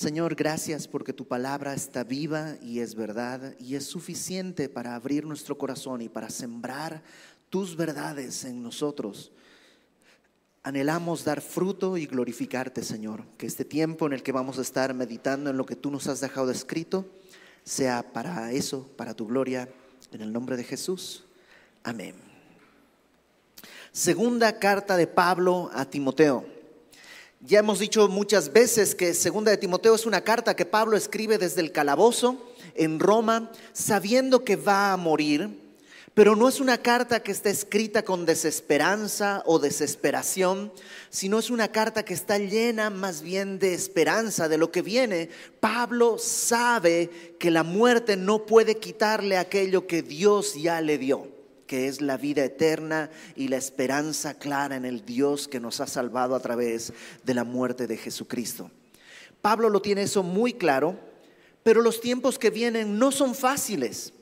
[0.00, 5.26] Señor, gracias porque tu palabra está viva y es verdad y es suficiente para abrir
[5.26, 7.02] nuestro corazón y para sembrar
[7.50, 9.30] tus verdades en nosotros.
[10.62, 13.26] Anhelamos dar fruto y glorificarte, Señor.
[13.36, 16.06] Que este tiempo en el que vamos a estar meditando en lo que tú nos
[16.06, 17.04] has dejado escrito
[17.62, 19.68] sea para eso, para tu gloria,
[20.12, 21.26] en el nombre de Jesús.
[21.84, 22.14] Amén.
[23.92, 26.59] Segunda carta de Pablo a Timoteo.
[27.42, 31.38] Ya hemos dicho muchas veces que Segunda de Timoteo es una carta que Pablo escribe
[31.38, 35.48] desde el calabozo en Roma, sabiendo que va a morir,
[36.12, 40.70] pero no es una carta que está escrita con desesperanza o desesperación,
[41.08, 45.30] sino es una carta que está llena más bien de esperanza de lo que viene.
[45.60, 51.39] Pablo sabe que la muerte no puede quitarle aquello que Dios ya le dio
[51.70, 55.86] que es la vida eterna y la esperanza clara en el Dios que nos ha
[55.86, 58.72] salvado a través de la muerte de Jesucristo.
[59.40, 60.98] Pablo lo tiene eso muy claro,
[61.62, 64.12] pero los tiempos que vienen no son fáciles.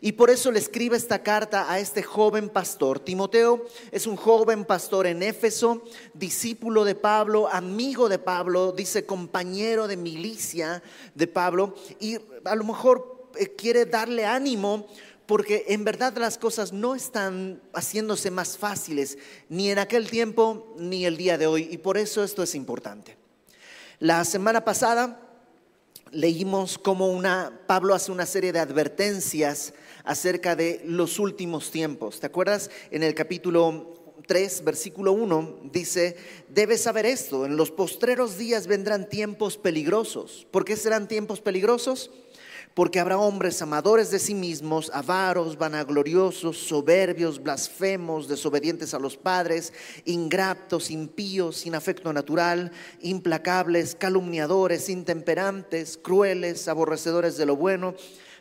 [0.00, 2.98] Y por eso le escribe esta carta a este joven pastor.
[2.98, 9.86] Timoteo es un joven pastor en Éfeso, discípulo de Pablo, amigo de Pablo, dice compañero
[9.86, 10.82] de milicia
[11.14, 14.88] de Pablo, y a lo mejor eh, quiere darle ánimo
[15.26, 21.04] porque en verdad las cosas no están haciéndose más fáciles ni en aquel tiempo ni
[21.04, 23.16] el día de hoy y por eso esto es importante.
[23.98, 25.20] La semana pasada
[26.12, 32.20] leímos cómo una, Pablo hace una serie de advertencias acerca de los últimos tiempos.
[32.20, 32.70] ¿Te acuerdas?
[32.90, 33.94] En el capítulo
[34.26, 36.16] 3, versículo 1, dice,
[36.48, 40.46] debes saber esto, en los postreros días vendrán tiempos peligrosos.
[40.50, 42.10] ¿Por qué serán tiempos peligrosos?
[42.76, 49.72] Porque habrá hombres amadores de sí mismos, avaros, vanagloriosos, soberbios, blasfemos, desobedientes a los padres,
[50.04, 57.94] ingratos, impíos, sin afecto natural, implacables, calumniadores, intemperantes, crueles, aborrecedores de lo bueno,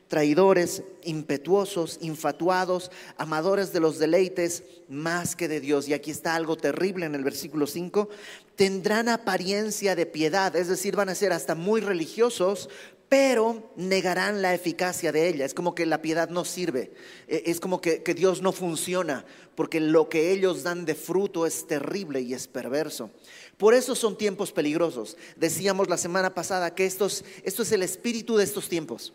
[0.08, 5.88] traidores, impetuosos, infatuados, amadores de los deleites más que de Dios.
[5.88, 8.10] Y aquí está algo terrible en el versículo 5.
[8.56, 12.70] Tendrán apariencia de piedad, es decir, van a ser hasta muy religiosos,
[13.18, 15.46] pero negarán la eficacia de ella.
[15.46, 16.92] Es como que la piedad no sirve,
[17.30, 19.24] e, es como que, Dios no funciona,
[19.56, 23.10] porque lo que ellos dan de fruto es terrible y es perverso.
[23.58, 25.16] Por eso son tiempos peligrosos.
[25.38, 29.14] Decíamos la semana pasada que esto es el espíritu de estos tiempos,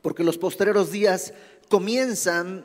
[0.00, 1.34] porque los posteriores días
[1.68, 2.64] comienzan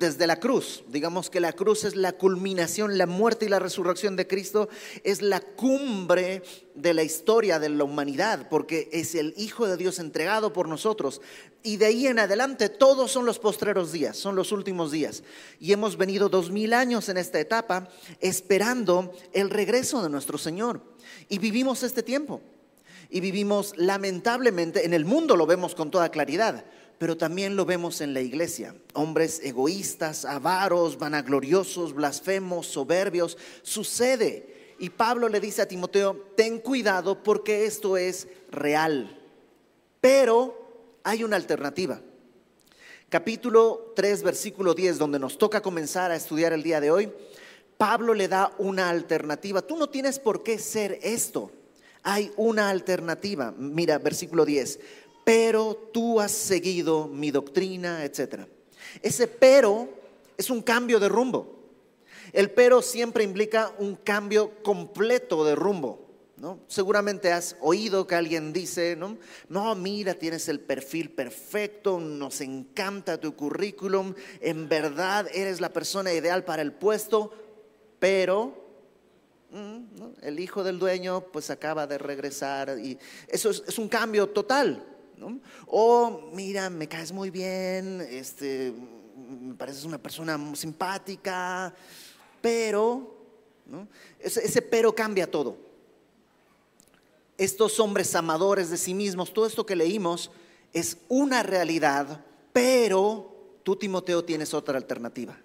[0.00, 0.82] desde la cruz.
[0.88, 4.70] Digamos que la cruz es la culminación, la muerte y la resurrección de Cristo
[5.04, 6.42] es la cumbre
[6.74, 11.20] de la historia de la humanidad, porque es el Hijo de Dios entregado por nosotros.
[11.62, 15.22] Y de ahí en adelante todos son los postreros días, son los últimos días.
[15.60, 17.90] Y hemos venido dos mil años en esta etapa
[18.20, 20.80] esperando el regreso de nuestro Señor.
[21.28, 22.40] Y vivimos este tiempo.
[23.10, 26.64] Y vivimos lamentablemente, en el mundo lo vemos con toda claridad
[27.00, 28.74] pero también lo vemos en la iglesia.
[28.92, 33.38] Hombres egoístas, avaros, vanagloriosos, blasfemos, soberbios.
[33.62, 34.74] Sucede.
[34.78, 39.18] Y Pablo le dice a Timoteo, ten cuidado porque esto es real.
[40.02, 42.02] Pero hay una alternativa.
[43.08, 47.10] Capítulo 3, versículo 10, donde nos toca comenzar a estudiar el día de hoy,
[47.78, 49.62] Pablo le da una alternativa.
[49.62, 51.50] Tú no tienes por qué ser esto.
[52.02, 53.54] Hay una alternativa.
[53.56, 54.80] Mira, versículo 10
[55.30, 58.48] pero tú has seguido mi doctrina, etc.
[59.00, 59.88] Ese pero
[60.36, 61.68] es un cambio de rumbo.
[62.32, 66.08] El pero siempre implica un cambio completo de rumbo.
[66.36, 66.58] ¿no?
[66.66, 69.18] Seguramente has oído que alguien dice, ¿no?
[69.76, 76.44] mira, tienes el perfil perfecto, nos encanta tu currículum, en verdad eres la persona ideal
[76.44, 77.32] para el puesto,
[78.00, 78.64] pero
[79.52, 79.82] mm,
[80.22, 82.98] el hijo del dueño pues acaba de regresar y
[83.28, 84.90] eso es un cambio total.
[85.66, 88.72] O mira, me caes muy bien, este,
[89.40, 91.74] me pareces una persona simpática,
[92.40, 93.16] pero,
[94.18, 95.56] ese, ese pero cambia todo.
[97.36, 100.30] Estos hombres amadores de sí mismos, todo esto que leímos
[100.72, 105.38] es una realidad, pero tú, Timoteo, tienes otra alternativa.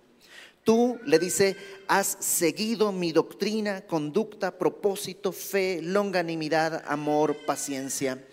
[0.63, 1.56] Tú, le dice,
[1.88, 8.25] has seguido mi doctrina, conducta, propósito, fe, longanimidad, amor, paciencia.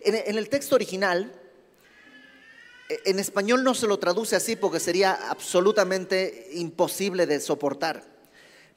[0.00, 1.32] En, el texto original,
[2.88, 8.18] e, en español no se lo traduce así porque sería absolutamente imposible de soportar.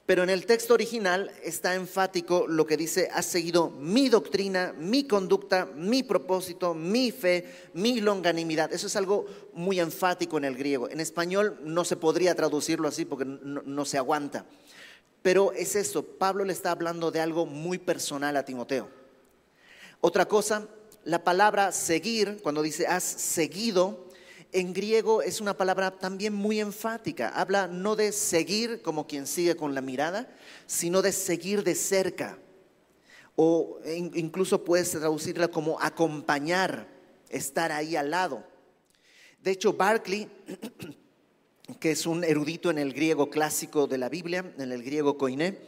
[0.04, 5.04] Pero en el texto original está enfático lo que dice, has seguido mi doctrina, mi
[5.04, 8.72] conducta, mi propósito, mi fe, mi longanimidad.
[8.72, 10.90] Eso es algo muy enfático en el griego.
[10.90, 14.44] En español no se podría traducirlo así porque no, no se aguanta.
[15.22, 18.88] Pero es eso, Pablo le está hablando de algo muy personal a Timoteo
[20.00, 20.66] Otra cosa,
[21.04, 24.06] la palabra seguir, cuando dice has seguido,
[24.52, 27.30] en griego es una palabra también muy enfática.
[27.30, 30.30] Habla no de seguir como quien sigue con la mirada,
[30.66, 32.38] sino de seguir de cerca.
[33.34, 33.78] O
[34.14, 36.86] incluso puedes traducirla como acompañar,
[37.30, 38.44] estar ahí al lado.
[39.42, 40.28] De hecho, Barclay,
[41.80, 45.58] que es un erudito en el griego clásico de la Biblia, en el griego koiné,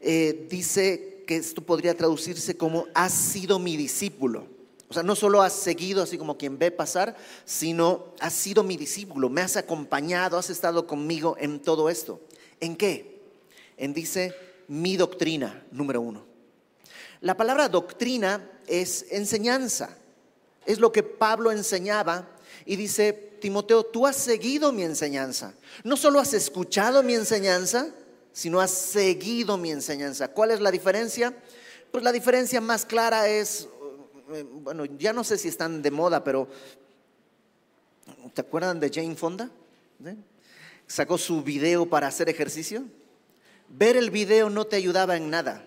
[0.00, 4.63] eh, dice que esto podría traducirse como has sido mi discípulo.
[4.88, 8.76] O sea, no solo has seguido así como quien ve pasar, sino has sido mi
[8.76, 12.20] discípulo, me has acompañado, has estado conmigo en todo esto.
[12.60, 13.22] ¿En qué?
[13.76, 14.34] En dice
[14.68, 16.24] mi doctrina, número uno.
[17.20, 19.96] La palabra doctrina es enseñanza,
[20.66, 22.28] es lo que Pablo enseñaba
[22.66, 25.54] y dice, Timoteo, tú has seguido mi enseñanza.
[25.82, 27.88] No solo has escuchado mi enseñanza,
[28.32, 30.28] sino has seguido mi enseñanza.
[30.28, 31.34] ¿Cuál es la diferencia?
[31.90, 33.68] Pues la diferencia más clara es
[34.26, 36.48] bueno, ya no sé si están de moda, pero
[38.32, 39.50] ¿te acuerdan de Jane Fonda?
[40.86, 42.84] Sacó su video para hacer ejercicio.
[43.68, 45.66] Ver el video no te ayudaba en nada.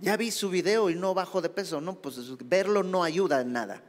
[0.00, 1.80] Ya vi su video y no bajo de peso.
[1.80, 3.82] No, pues verlo no ayuda en nada.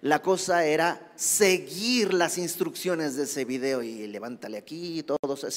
[0.00, 5.18] La cosa era seguir las instrucciones de ese video y levántale aquí y todo.
[5.22, 5.48] O sea,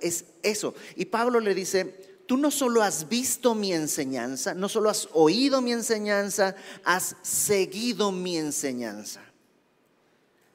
[0.00, 0.74] es eso.
[0.94, 5.62] Y Pablo le dice, tú no solo has visto mi enseñanza, no solo has oído
[5.62, 6.54] mi enseñanza,
[6.84, 9.22] has seguido mi enseñanza.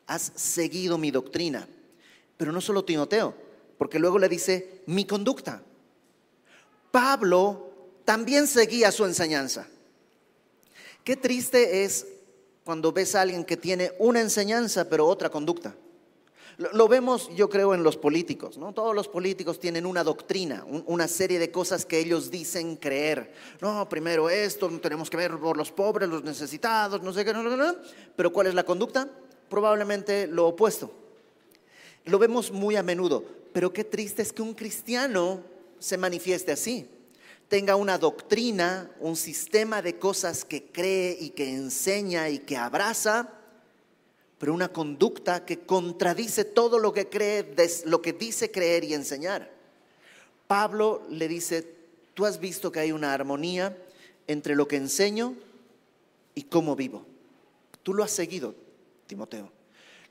[0.05, 1.67] Has seguido mi doctrina.
[2.37, 3.33] Pero no solo Timoteo,
[3.79, 5.63] porque luego le dice mi conducta.
[6.91, 7.71] Pablo
[8.05, 9.65] también seguía su enseñanza.
[11.03, 12.05] Qué triste es
[12.63, 15.75] cuando ves a alguien que tiene una enseñanza pero otra conducta.
[16.57, 18.73] Lo, vemos, yo creo, en los políticos, ¿no?
[18.73, 23.33] Todos los políticos tienen una doctrina, una serie de cosas que ellos dicen creer.
[23.59, 27.41] No, primero esto, tenemos que ver por los pobres, los necesitados, no sé qué, no,
[27.41, 27.75] no, no.
[28.15, 29.09] Pero ¿cuál es la conducta?
[29.49, 30.91] Probablemente lo opuesto.
[32.05, 35.41] Lo vemos muy a menudo, pero qué triste es que un cristiano
[35.79, 36.87] se manifieste así
[37.53, 43.29] tenga una doctrina, un sistema de cosas que cree y que enseña y que abraza,
[44.43, 47.55] pero una conducta que contradice todo lo que cree,
[47.85, 49.49] lo que dice creer y enseñar.
[50.47, 51.65] Pablo le dice,
[52.13, 53.77] tú has visto que hay una armonía
[54.27, 55.33] entre lo que enseño
[56.35, 57.05] y cómo vivo.
[57.83, 58.53] Tú lo has seguido,
[59.07, 59.49] Timoteo.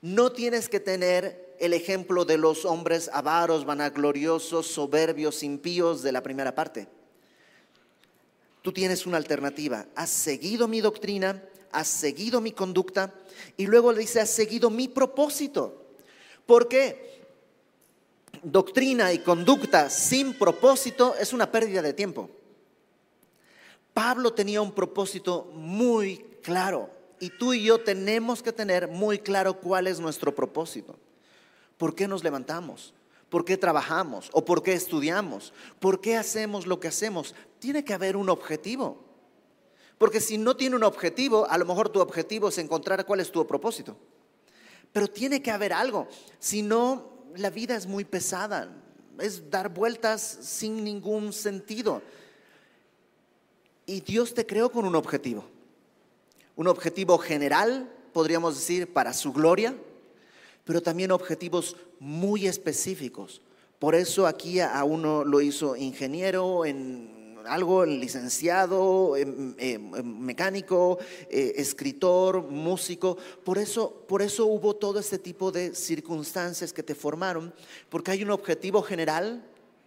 [0.01, 6.23] No tienes que tener el ejemplo de los hombres avaros, vanagloriosos, soberbios, impíos de la
[6.23, 6.87] primera parte.
[8.63, 9.85] Tú tienes una alternativa.
[9.93, 11.43] Has seguido mi doctrina,
[11.73, 13.13] has seguido mi conducta
[13.57, 15.83] y luego le dice, has seguido mi propósito.
[16.45, 17.25] Porque
[18.41, 22.29] doctrina y conducta sin propósito es una pérdida de tiempo.
[23.93, 26.89] Pablo tenía un propósito muy claro
[27.19, 30.97] y tú y yo tenemos que tener muy claro cuál es nuestro propósito.
[31.77, 32.93] ¿Por qué nos levantamos?
[33.29, 34.29] ¿Por qué trabajamos?
[34.31, 35.53] ¿O por qué estudiamos?
[35.79, 37.33] ¿Por qué hacemos lo que hacemos?
[37.59, 39.12] Tiene que haber un objetivo.
[40.03, 43.31] Porque si no tiene un objetivo, a lo mejor tu objetivo es encontrar cuál es
[43.31, 43.95] tu propósito.
[44.91, 46.09] Pero tiene que haber algo.
[46.39, 48.69] Si no, la vida es muy pesada.
[49.17, 52.01] Es dar vueltas sin ningún sentido.
[53.85, 55.45] Y Dios te creó con un objetivo.
[56.57, 59.73] Un objetivo general, podríamos decir, para su gloria,
[60.65, 63.41] pero también objetivos muy específicos.
[63.79, 70.99] Por eso aquí a uno lo hizo ingeniero en algo, licenciado, em, em, em, mecánico,
[71.29, 73.17] eh, escritor, músico.
[73.43, 77.53] Por eso, por eso hubo todo este tipo de circunstancias que te formaron,
[77.89, 79.43] porque hay un objetivo general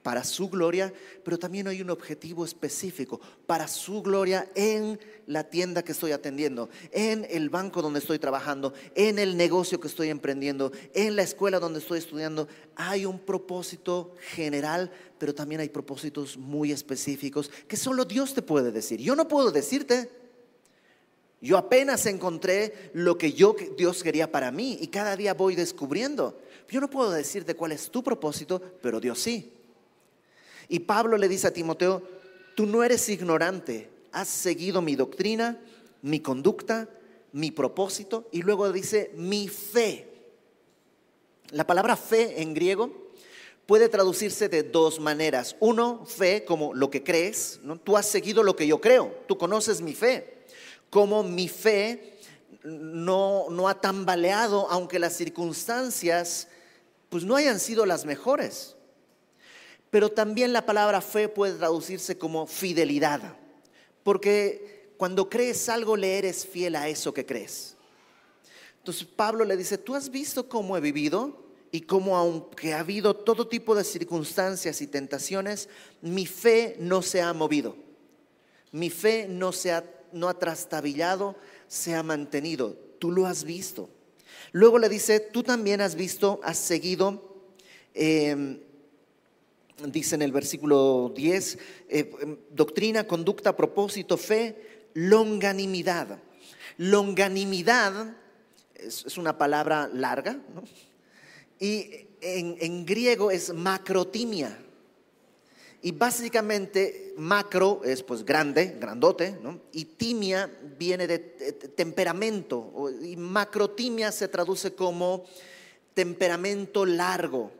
[0.07, 0.95] para su gloria,
[1.25, 6.69] pero también hay un objetivo específico para su gloria en la tienda que estoy atendiendo,
[6.93, 11.59] en el banco donde estoy trabajando, en el negocio que estoy emprendiendo, en la escuela
[11.59, 12.47] donde estoy estudiando.
[12.77, 18.71] Hay un propósito general, pero también hay propósitos muy específicos que solo Dios te puede
[18.71, 19.01] decir.
[19.01, 20.09] Yo no puedo decirte.
[21.41, 26.39] Yo apenas encontré lo que yo Dios quería para mí y cada día voy descubriendo.
[26.69, 29.56] Yo no puedo decirte cuál es tu propósito, pero Dios sí.
[30.69, 32.03] Y Pablo le dice a Timoteo,
[32.55, 35.59] tú no eres ignorante, has seguido mi doctrina,
[36.03, 36.89] mi conducta,
[37.33, 40.09] mi propósito, y luego dice mi fe.
[41.51, 42.91] La palabra fe en griego
[43.67, 45.57] puede traducirse de dos maneras.
[45.61, 47.79] Uno, fe como lo que crees, ¿no?
[47.79, 50.45] tú has seguido lo que yo creo, tú conoces mi fe,
[50.91, 52.15] como mi fe
[52.63, 56.49] no, no ha tambaleado aunque las circunstancias
[57.09, 58.76] pues no hayan sido las mejores.
[59.91, 63.37] Pero también la palabra fe puede traducirse como fidelidad,
[64.03, 67.77] porque cuando crees algo, le eres fiel a eso que crees.
[68.79, 73.15] Entonces Pablo le dice, tú has visto cómo he vivido y cómo aunque ha habido
[73.15, 75.69] todo tipo de circunstancias y tentaciones,
[76.01, 77.77] mi fe no se ha movido.
[78.73, 82.77] Mi fe no se ha, no ha trastabillado, se ha mantenido.
[82.99, 83.91] Tú lo has visto.
[84.53, 87.45] Luego le dice, tú también has visto, has seguido,
[87.93, 88.61] em,
[89.85, 96.19] dice en el versículo 10, eh, em, doctrina, conducta, propósito, fe, longanimidad.
[96.79, 98.17] Longanimidad
[98.75, 100.39] es, una palabra larga,
[101.59, 101.91] y
[102.21, 104.59] en, en griego es macrotimia.
[105.83, 109.61] Y básicamente macro es pues grande, grandote, ¿no?
[109.73, 115.25] y timia viene de temperamento, y macrotimia se traduce como
[115.95, 117.53] temperamento largo.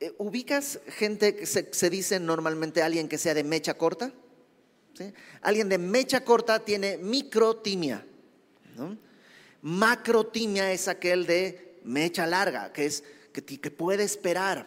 [0.00, 4.12] Eh, ¿Ubicas gente que se, dice normalmente alguien que sea de mecha corta?
[5.42, 8.04] Alguien de mecha corta tiene microtimia.
[8.76, 8.96] ¿no?
[9.62, 14.66] Macrotimia es aquel de mecha larga, que es que, puede esperar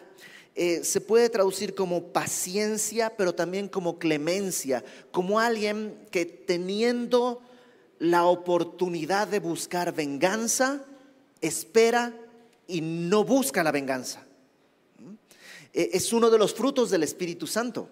[0.56, 7.42] eh, se puede traducir como paciencia, pero también como clemencia, como alguien que teniendo
[7.98, 10.84] la oportunidad de buscar venganza,
[11.40, 12.14] espera
[12.68, 14.24] y no busca la venganza.
[15.74, 17.90] Eh, es uno de los frutos del Espíritu Santo.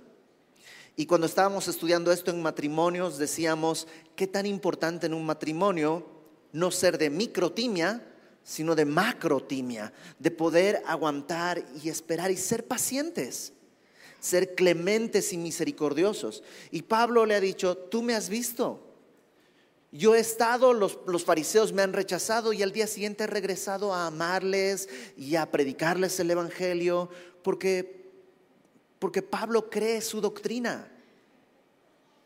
[0.97, 6.07] Y cuando estábamos estudiando esto en matrimonios, decíamos, qué tan importante en un matrimonio
[6.53, 8.07] no ser de microtimia,
[8.45, 13.53] sino de macrotimia, de poder aguantar y esperar y ser pacientes,
[14.21, 16.43] ser clementes y misericordiosos.
[16.71, 18.92] Y Pablo le ha dicho, tú me has visto.
[19.95, 24.07] Yo he estado, los, fariseos me han rechazado y al día siguiente he regresado a
[24.07, 27.11] amarles y a predicarles el Evangelio
[27.43, 28.11] porque,
[28.99, 30.91] porque Pablo cree su doctrina.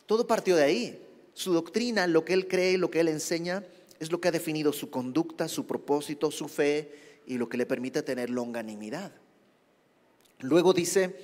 [0.06, 1.02] Todo partió de ahí.
[1.34, 3.64] Su doctrina, lo que él cree, lo que él enseña,
[3.98, 7.66] es lo que ha definido su conducta, su propósito, su fe y lo que le
[7.66, 9.10] permite tener longanimidad.
[10.38, 11.16] Luego dice,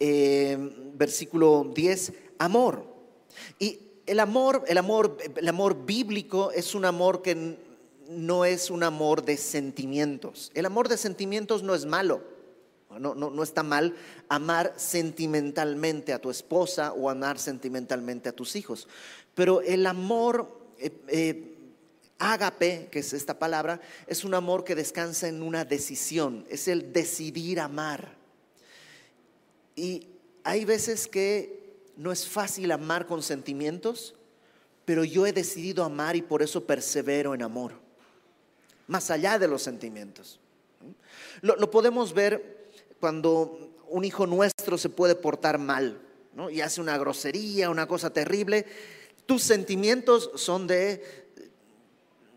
[0.00, 0.56] eh,
[0.94, 2.86] versículo 10, amor.
[3.58, 7.56] Y el amor, el amor, el amor bíblico es un amor que
[8.08, 10.50] no es un amor de sentimientos.
[10.54, 12.22] El amor de sentimientos no es malo.
[12.98, 13.96] No, no, está mal
[14.28, 18.86] amar sentimentalmente a tu esposa o amar sentimentalmente a tus hijos.
[19.34, 21.54] Pero el amor eh, eh,
[22.18, 26.92] Ágape, que es esta palabra, es un amor que descansa en una decisión, es el
[26.92, 28.14] decidir amar.
[29.74, 30.06] Y
[30.44, 31.63] hay veces que
[31.96, 34.14] no es fácil amar con sentimientos,
[34.84, 37.72] pero yo he decidido amar y por eso persevero en amor,
[38.86, 40.40] más allá de los sentimientos.
[41.40, 42.70] Lo, podemos ver
[43.00, 46.00] cuando un hijo nuestro se puede portar mal
[46.50, 48.66] y hace una grosería, una cosa terrible.
[49.26, 51.24] Tus sentimientos son de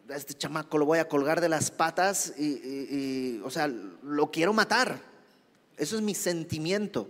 [0.10, 4.54] a este chamaco lo voy a colgar de las patas y, o sea, lo quiero
[4.54, 5.02] matar.
[5.76, 7.10] Eso es mi sentimiento.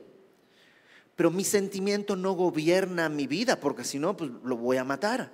[1.17, 5.33] Pero mi sentimiento no gobierna mi vida, porque si no, pues lo voy a matar.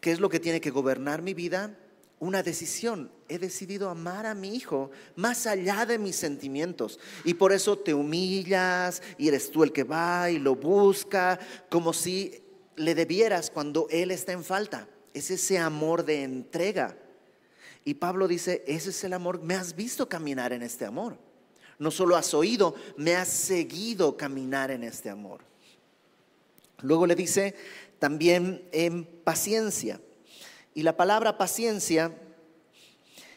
[0.00, 1.76] ¿Qué es lo que tiene que gobernar mi vida?
[2.18, 3.12] Una decisión.
[3.28, 6.98] He decidido amar a mi hijo más allá de mis sentimientos.
[7.24, 11.38] Y por eso te humillas y eres tú el que va y lo busca,
[11.68, 12.42] como si
[12.76, 16.96] le debieras cuando él está en falta es ese amor de entrega.
[17.84, 21.18] Y Pablo dice, ese es el amor, me has visto caminar en este amor.
[21.80, 25.40] No solo has oído, me has seguido caminar en este amor.
[26.82, 27.56] Luego le dice
[27.98, 30.00] también en paciencia.
[30.74, 32.16] Y la palabra paciencia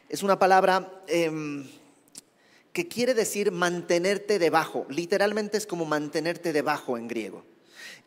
[0.10, 1.68] es una palabra em,
[2.72, 4.86] que quiere decir mantenerte debajo.
[4.90, 7.44] Literalmente es como mantenerte debajo en griego.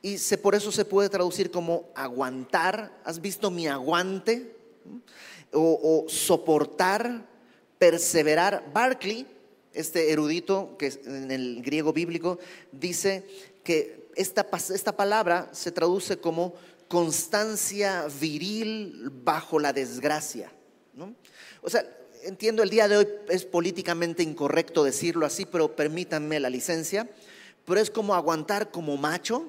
[0.03, 3.01] Y por eso se puede traducir como aguantar.
[3.05, 4.55] ¿Has visto mi aguante?
[5.53, 7.27] O, soportar,
[7.79, 8.71] perseverar.
[8.73, 9.27] Barclay,
[9.77, 12.39] este erudito que en el griego bíblico,
[12.73, 13.25] dice
[13.63, 16.55] que esta, esta palabra se traduce como
[16.89, 20.51] constancia viril bajo la desgracia.
[21.63, 21.85] O sea,
[22.23, 27.09] entiendo el día de hoy es políticamente incorrecto decirlo así, pero permítanme la licencia,
[27.65, 29.47] pero es como aguantar como macho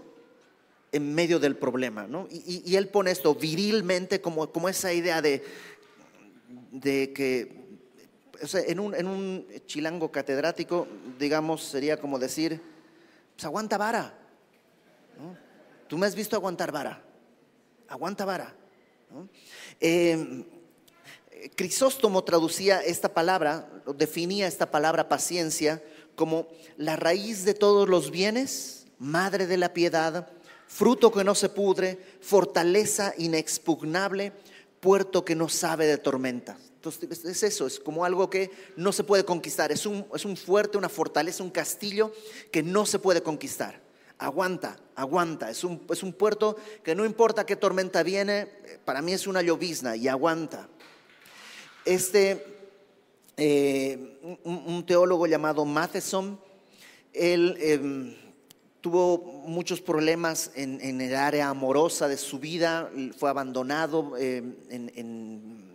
[0.91, 2.07] en medio del problema.
[2.07, 2.27] ¿no?
[2.29, 5.43] Y, él pone esto virilmente como, como esa idea de,
[6.71, 7.66] de que
[8.53, 12.61] en, un, chilango catedrático, digamos, sería como decir,
[13.35, 14.13] pues aguanta vara.
[15.87, 17.01] Tú me has visto aguantar vara.
[17.87, 18.53] Aguanta vara.
[19.79, 20.43] Em,
[21.55, 25.83] Crisóstomo traducía esta palabra, definía esta palabra paciencia
[26.15, 30.29] como la raíz de todos los bienes, madre de la piedad,
[30.67, 34.33] fruto que no se pudre, fortaleza inexpugnable,
[34.79, 36.66] puerto que no sabe de tormentas.
[36.77, 40.37] Entonces es eso, es como algo que no se puede conquistar, es un, es un
[40.37, 42.13] fuerte, una fortaleza, un castillo
[42.51, 43.81] que no se puede conquistar.
[44.19, 48.45] Aguanta, aguanta, es un, es un puerto que no importa qué tormenta viene,
[48.85, 50.69] para mí es una llovizna y aguanta.
[51.83, 52.45] Este,
[53.37, 56.39] eh, un, teólogo llamado Matheson,
[57.11, 58.15] él em,
[58.81, 59.17] tuvo
[59.47, 65.66] muchos problemas en, el área amorosa de su vida, fue abandonado em,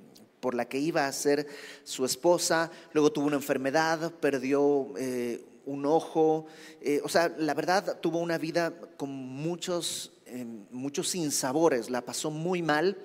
[0.42, 1.46] por la que iba a ser
[1.84, 6.46] su esposa, luego tuvo una enfermedad, perdió eh, un ojo,
[6.80, 12.30] eh, o sea, la verdad tuvo una vida con muchos, em, muchos sinsabores, la pasó
[12.30, 12.98] muy mal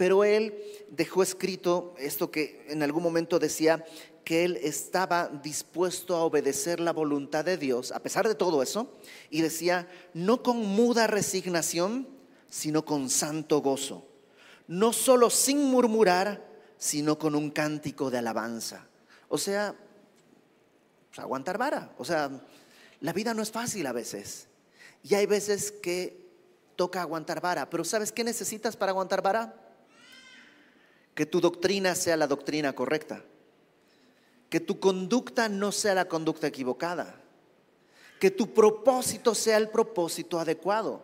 [0.00, 0.54] pero él
[0.88, 3.84] dejó escrito esto que en algún momento decía
[4.24, 8.94] que él estaba dispuesto a obedecer la voluntad de Dios, a pesar de todo eso,
[9.28, 12.08] y decía, no con muda resignación,
[12.48, 14.06] sino con santo gozo,
[14.66, 16.49] no solo sin murmurar,
[16.80, 18.88] sino con un cántico de alabanza.
[19.28, 19.76] O sea,
[21.10, 22.28] pues, aguantar vara, o sea,
[23.00, 24.48] la vida no es fácil a veces,
[25.04, 26.28] y hay veces que
[26.74, 29.54] toca aguantar vara, pero ¿sabes qué necesitas para aguantar vara?
[31.14, 33.22] que tu doctrina sea la doctrina correcta,
[34.48, 37.14] que tu conducta no sea la conducta equivocada,
[38.18, 41.02] que tu propósito sea el propósito adecuado.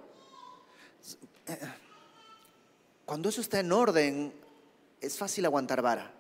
[3.05, 4.33] Cuando eso está en orden,
[5.01, 6.13] es fácil aguantar vara.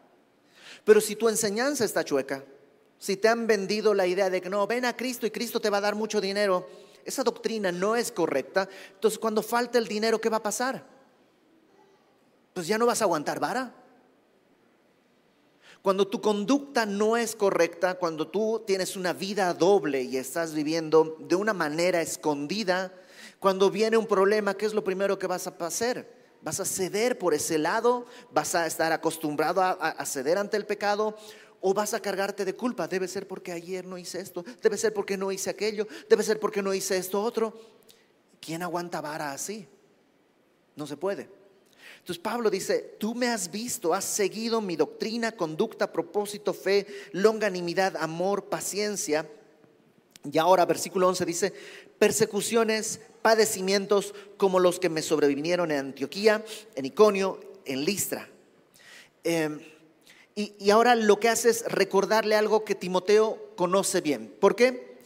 [0.85, 2.45] Pero si tu enseñanza está chueca,
[2.99, 5.71] si te han vendido la idea de que no, ven a Cristo y Cristo te
[5.71, 6.69] va a dar mucho dinero,
[7.05, 10.97] esa doctrina no es correcta, entonces cuando falta el dinero, ¿qué va a pasar?
[12.57, 13.71] pues ya no vas a aguantar vara.
[15.83, 21.19] Cuando tu conducta no es correcta, cuando tú tienes una vida doble y estás viviendo
[21.21, 22.95] de una manera escondida,
[23.41, 26.16] cuando viene un problema, ¿qué es lo primero que vas a hacer?
[26.47, 28.07] ¿Vas a ceder por ese lado?
[28.31, 31.17] ¿Vas a estar acostumbrado a, ceder ante el pecado?
[31.61, 32.87] ¿O vas a cargarte de culpa?
[32.87, 36.39] Debe ser porque ayer no hice esto, debe ser porque no hice aquello, debe ser
[36.39, 37.53] porque no hice esto otro.
[38.41, 39.67] ¿Quién aguanta vara así?
[40.77, 41.29] No se puede.
[41.99, 47.97] Entonces Pablo dice, tú me has visto, has seguido mi doctrina, conducta, propósito, fe, longanimidad,
[47.97, 49.29] amor, paciencia.
[50.31, 51.53] Y ahora versículo 11 dice,
[51.99, 58.29] persecuciones, padecimientos como los que me sobrevinieron en Antioquía, en Iconio, en Listra.
[59.25, 59.61] Em,
[60.35, 64.33] y, y ahora lo que hace es recordarle algo que Timoteo conoce bien.
[64.41, 64.97] ¿Por qué?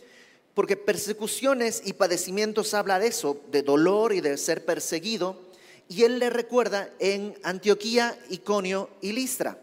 [0.55, 5.51] Porque persecuciones y padecimientos habla de eso, de dolor y de ser perseguido
[5.91, 9.59] y él le recuerda en Antioquía, Iconio y Listra.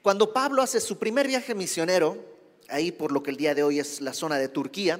[0.00, 2.16] Cuando Pablo hace su primer viaje misionero,
[2.68, 4.98] ahí por lo que el día de hoy es la zona de Turquía,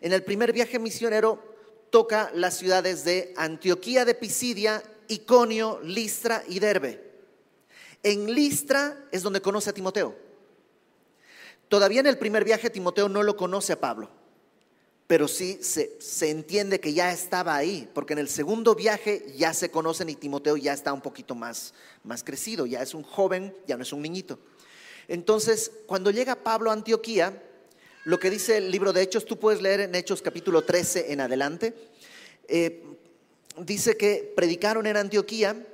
[0.00, 1.42] en el primer viaje misionero
[1.90, 7.12] toca las ciudades de Antioquía de Pisidia, Iconio, Listra y Derbe.
[8.02, 10.16] En Listra es donde conoce a Timoteo.
[11.68, 14.22] Todavía en el primer viaje Timoteo no lo conoce a Pablo
[15.12, 19.70] pero sí se, entiende que ya estaba ahí, porque en el segundo viaje ya se
[19.70, 23.76] conocen y Timoteo ya está un poquito más, más crecido, ya es un joven, ya
[23.76, 24.38] no es un niñito.
[25.08, 27.42] Entonces, cuando llega Pablo a Antioquía,
[28.04, 31.20] lo que dice el libro de Hechos, tú puedes leer en Hechos capítulo 13 en
[31.20, 31.72] adelante,
[32.48, 32.82] eh,
[33.58, 35.64] dice que predicaron en Antioquía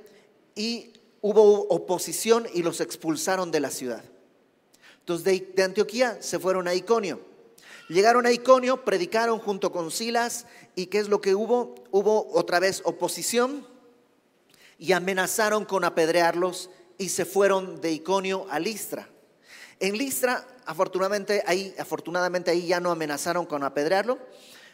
[0.55, 4.03] y hubo oposición y los expulsaron de la ciudad.
[4.99, 7.19] Entonces de, de Antioquía se fueron a Iconio.
[7.87, 11.73] Llegaron a Iconio, predicaron junto con Silas y ¿qué es lo que hubo?
[11.89, 13.65] Hubo otra vez oposición
[14.77, 19.09] y amenazaron con apedrearlos y se fueron de Iconio a Listra.
[19.79, 24.19] En Listra, afortunadamente ahí, afortunadamente ahí ya no amenazaron con apedrearlo,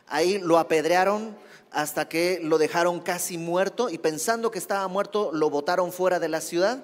[0.07, 1.37] ahí lo apedrearon
[1.71, 6.27] hasta que lo dejaron casi muerto y pensando que estaba muerto lo botaron fuera de
[6.27, 6.83] la ciudad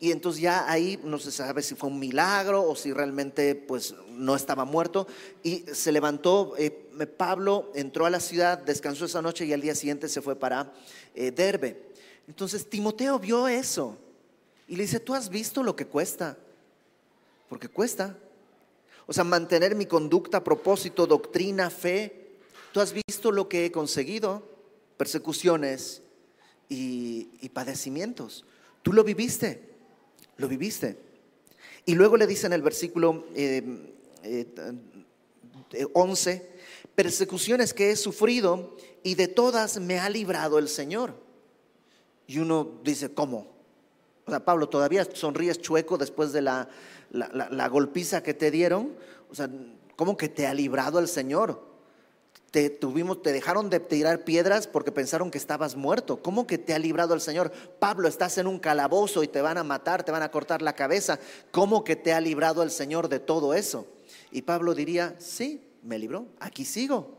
[0.00, 3.94] y entonces ya ahí no se sabe si fue un milagro o si realmente pues
[4.08, 5.06] no estaba muerto.
[5.42, 6.70] Y se levantó, eh,
[7.16, 10.72] Pablo entró a la ciudad, descansó esa noche y al día siguiente se fue para
[11.14, 11.90] eh, Derbe.
[12.26, 13.98] Entonces Timoteo vio eso
[14.66, 16.38] y le dice, tú has visto lo que cuesta,
[17.50, 18.16] porque cuesta.
[19.06, 22.38] O sea, mantener mi conducta, propósito, doctrina, fe.
[22.72, 24.42] Tú has visto lo que he conseguido,
[24.96, 26.02] persecuciones
[26.68, 28.44] y, y padecimientos.
[28.82, 29.74] Tú lo viviste.
[30.36, 30.98] Lo viviste.
[31.84, 34.50] Y luego le dice en el versículo 11, eh,
[35.72, 36.58] eh,
[36.94, 41.14] persecuciones que he sufrido y de todas me ha librado el Señor.
[42.26, 43.54] Y uno dice, ¿cómo?
[44.26, 46.68] O sea, Pablo, ¿todavía sonríes chueco después de la,
[47.10, 48.92] la golpiza que te dieron?
[49.30, 49.48] O sea,
[49.96, 51.60] ¿cómo que te ha librado el Señor?
[52.50, 56.22] Te, tuvimos, te dejaron de tirar piedras porque pensaron que estabas muerto.
[56.22, 57.50] ¿Cómo que te ha librado el Señor?
[57.78, 60.74] Pablo, estás en un calabozo y te van a matar, te van a cortar la
[60.74, 61.18] cabeza.
[61.50, 63.86] ¿Cómo que te ha librado el Señor de todo eso?
[64.30, 67.18] Y Pablo diría, sí, me libró, aquí sigo.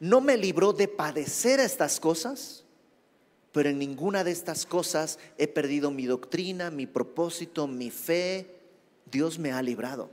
[0.00, 2.64] No me libró de padecer estas cosas,
[3.52, 8.63] pero en ninguna de estas cosas he perdido mi doctrina, mi propósito, mi fe.
[9.10, 10.10] Dios me ha librado.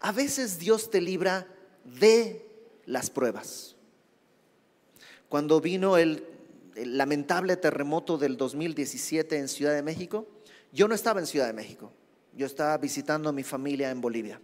[0.00, 1.46] A veces Dios te libra
[1.84, 2.46] de
[2.86, 3.76] las pruebas.
[5.28, 6.24] Cuando vino el,
[6.74, 10.28] lamentable terremoto del 2017 en Ciudad de México,
[10.72, 11.92] yo no estaba en Ciudad de México,
[12.36, 14.40] yo estaba visitando a mi familia en Bolivia.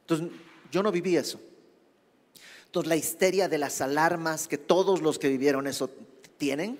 [0.00, 0.28] Entonces,
[0.72, 1.40] yo no viví eso.
[2.66, 5.90] Entonces, la histeria de las alarmas que todos los que vivieron eso
[6.38, 6.76] tienen,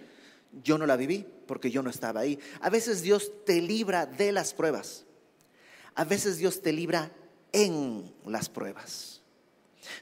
[0.64, 2.38] yo no la viví porque yo no estaba ahí.
[2.60, 5.04] A veces Dios te libra de las pruebas.
[5.94, 7.10] A veces Dios te libra
[7.52, 9.20] en las pruebas.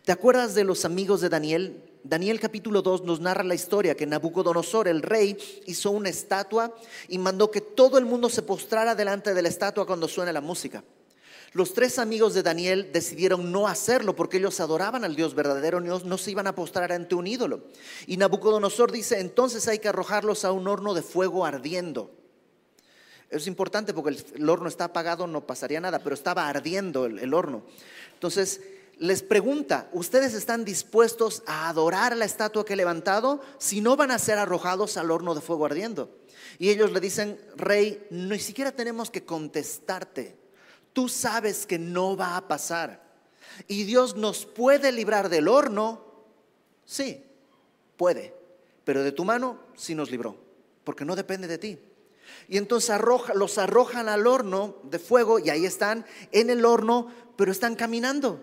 [0.05, 1.83] ¿Te acuerdas de los amigos de Daniel?
[2.05, 6.75] Daniel capítulo 2 nos narra la historia que Nabucodonosor, el rey, hizo una estatua
[7.09, 10.41] y mandó que todo el mundo se postrara delante de la estatua cuando suene la
[10.41, 10.85] música.
[11.53, 15.99] Los tres amigos de Daniel decidieron no hacerlo porque ellos adoraban al Dios verdadero, no,
[16.01, 17.65] no se iban a postrar ante un ídolo.
[18.07, 22.18] Y Nabucodonosor dice, entonces hay que arrojarlos a un horno de fuego ardiendo.
[23.31, 27.63] Es importante porque el, horno está apagado, no pasaría nada, pero estaba ardiendo el, horno.
[28.15, 28.63] Entonces
[28.99, 34.11] les pregunta, ¿ustedes están dispuestos a adorar la estatua que he levantado si no van
[34.11, 36.19] a ser arrojados al horno de fuego ardiendo?
[36.59, 40.37] Y ellos le dicen, rey, ni siquiera tenemos que contestarte.
[40.93, 43.07] Tú sabes que no va a pasar.
[43.69, 46.03] Y Dios nos puede librar del horno.
[46.85, 47.25] Sí,
[47.97, 48.35] puede.
[48.85, 50.37] Pero de tu mano sí nos libró,
[50.83, 51.79] porque no depende de ti.
[52.49, 52.99] Y entonces
[53.35, 58.43] los arrojan al horno de fuego y ahí están en el horno, pero están caminando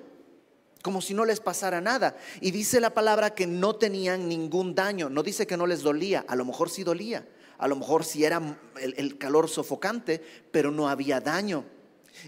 [0.86, 2.16] como si no les pasara nada.
[2.42, 6.24] Y dice la palabra que no tenían ningún daño, no dice que no les dolía,
[6.28, 8.40] a lo mejor sí dolía, a lo mejor sí era
[8.80, 10.22] el, calor sofocante,
[10.52, 11.66] pero no había daño.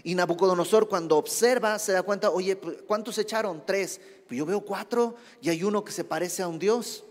[0.02, 3.62] Y Nabucodonosor cuando observa se da cuenta, oye, pues, ¿cuántos echaron?
[3.64, 4.00] Tres.
[4.26, 7.04] Pues yo veo cuatro y hay uno que se parece a un Dios.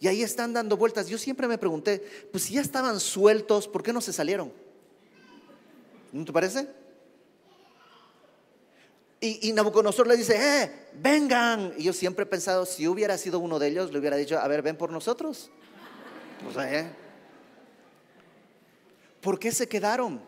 [0.00, 1.08] Y ahí están dando vueltas.
[1.08, 4.52] Yo siempre me pregunté, pues si ya estaban sueltos, ¿por qué no se salieron?
[6.12, 6.68] ¿No te parece?
[9.24, 11.74] Y, Nabucodonosor le dice, eh, vengan.
[11.78, 14.48] Y yo siempre he pensado, si hubiera sido uno de ellos, le hubiera dicho, a
[14.48, 15.48] ver, ven por nosotros.
[16.42, 16.90] Pues, eh.
[19.20, 20.20] ¿Por qué se quedaron?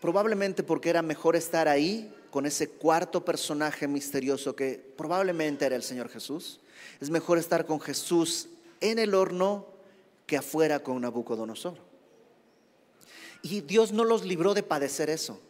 [0.00, 5.84] Probablemente porque era mejor estar ahí con ese cuarto personaje misterioso que probablemente era el
[5.84, 6.58] Señor Jesús.
[7.00, 8.48] Es mejor estar con Jesús
[8.80, 9.66] en el horno
[10.26, 11.78] que afuera con Nabucodonosor.
[13.42, 15.40] Y Dios no los libró de padecer eso,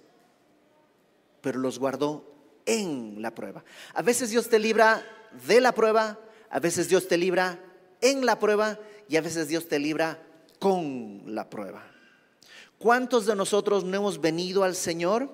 [1.40, 2.24] pero los guardó
[2.66, 3.64] en la prueba.
[3.94, 5.04] A veces Dios te libra
[5.46, 6.18] de la prueba,
[6.50, 7.60] a veces Dios te libra
[8.00, 10.20] en la prueba y a veces Dios te libra
[10.58, 11.84] con la prueba.
[12.78, 15.30] ¿Cuántos de nosotros no hemos venido al Señor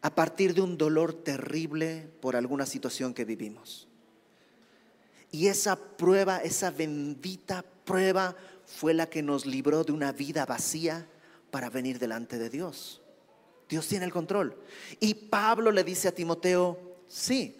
[0.00, 3.88] a partir de un dolor terrible por alguna situación que vivimos?
[5.32, 11.06] Y esa prueba, esa bendita prueba fue la que nos libró de una vida vacía
[11.50, 13.00] para venir delante de Dios.
[13.66, 14.54] Dios tiene el control.
[15.00, 17.56] Y Pablo le dice a Timoteo, sí,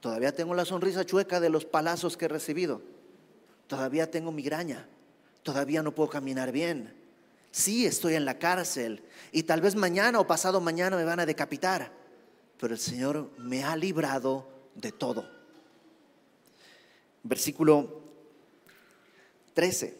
[0.00, 2.82] todavía tengo la sonrisa chueca de los palazos que he recibido.
[3.66, 4.86] Todavía tengo migraña.
[5.42, 6.92] Todavía no puedo caminar bien.
[7.50, 9.02] Sí, estoy en la cárcel.
[9.32, 11.90] Y tal vez mañana o pasado mañana me van a decapitar.
[12.60, 15.37] Pero el Señor me ha librado de todo
[17.28, 18.02] versículo
[19.54, 19.96] 13,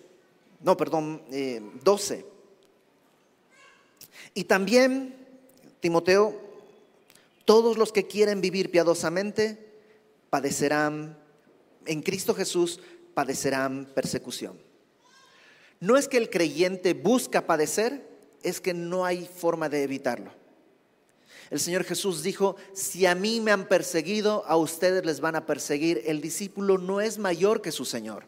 [0.60, 1.22] no, perdón,
[1.82, 2.14] 12.
[2.14, 2.24] Eh,
[4.34, 5.14] y también,
[5.80, 6.40] Timoteo,
[7.44, 9.58] todos los que quieren vivir piadosamente
[10.30, 11.18] padecerán,
[11.86, 12.80] en Cristo Jesús
[13.14, 14.58] padecerán persecución.
[15.80, 18.06] No es que el creyente busca padecer,
[18.42, 20.32] es que no hay forma de evitarlo.
[21.50, 25.46] El Señor Jesús dijo, si a mí me han perseguido, a ustedes les van a
[25.46, 26.02] perseguir.
[26.04, 28.26] El discípulo no es mayor que su Señor.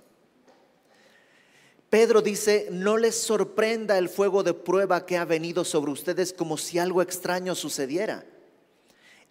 [1.90, 6.56] Pedro dice, no les sorprenda el fuego de prueba que ha venido sobre ustedes como
[6.56, 8.24] si algo extraño sucediera.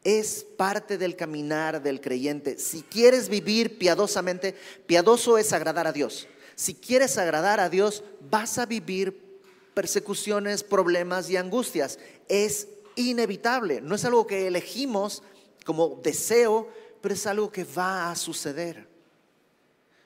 [0.04, 2.60] Es parte del caminar del creyente.
[2.60, 6.28] Si quieres vivir piadosamente, piadoso es agradar a Dios.
[6.56, 9.30] Si quieres agradar a Dios, vas a vivir
[9.74, 11.98] persecuciones, problemas y angustias.
[12.28, 12.68] Es
[13.08, 15.24] inevitable, no es algo que elegimos
[15.66, 16.70] como deseo,
[17.02, 18.88] pero es algo que va a suceder.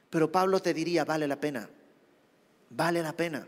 [0.10, 1.69] Pero Pablo te diría, vale la pena,
[2.69, 3.47] vale la pena.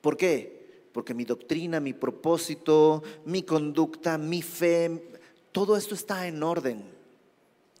[0.00, 0.88] ¿Por qué?
[0.92, 5.20] Porque mi doctrina, mi propósito, mi conducta, mi fe,
[5.52, 6.84] todo esto está en orden.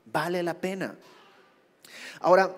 [0.04, 0.96] Vale la pena.
[2.20, 2.56] Ahora,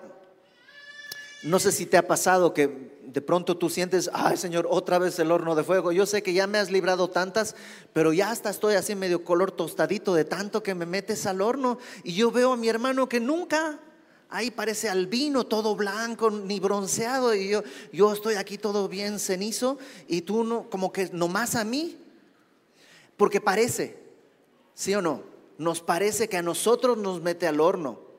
[1.43, 5.19] no sé si te ha pasado que de pronto tú sientes, ay Señor, otra vez
[5.19, 5.91] el horno de fuego.
[5.91, 7.55] Yo sé que ya me has librado tantas,
[7.93, 11.77] pero ya hasta estoy así medio color tostadito de tanto que me metes al horno.
[12.03, 13.79] Y yo veo a mi hermano que nunca,
[14.29, 17.35] ahí parece albino, todo blanco, ni bronceado.
[17.35, 19.77] Y yo, yo estoy aquí todo bien cenizo
[20.07, 21.97] y tú no, como que nomás a mí.
[23.17, 23.97] Porque parece,
[24.73, 25.23] ¿sí o no?
[25.57, 28.10] Nos parece que a nosotros nos mete al horno.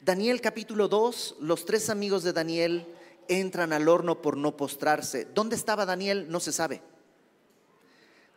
[0.00, 2.86] Daniel capítulo 2, los tres amigos de Daniel
[3.28, 5.26] entran al horno por no postrarse.
[5.34, 6.26] ¿Dónde estaba Daniel?
[6.28, 6.82] No se sabe.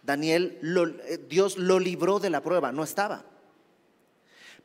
[0.04, 0.60] Daniel,
[1.06, 3.26] eh, Dios lo libró de la prueba, no estaba.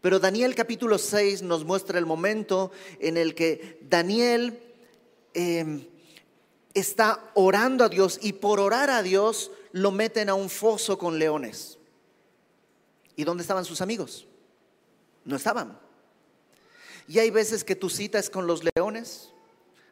[0.00, 4.60] Pero Daniel capítulo 6 nos muestra el momento en el que Daniel
[5.34, 5.86] em,
[6.74, 11.18] está orando a Dios y por orar a Dios lo meten a un foso con
[11.18, 11.78] leones.
[13.16, 14.26] ¿Y dónde estaban sus amigos?
[15.24, 15.85] No estaban.
[17.08, 19.30] Y hay veces que tu cita es con los leones,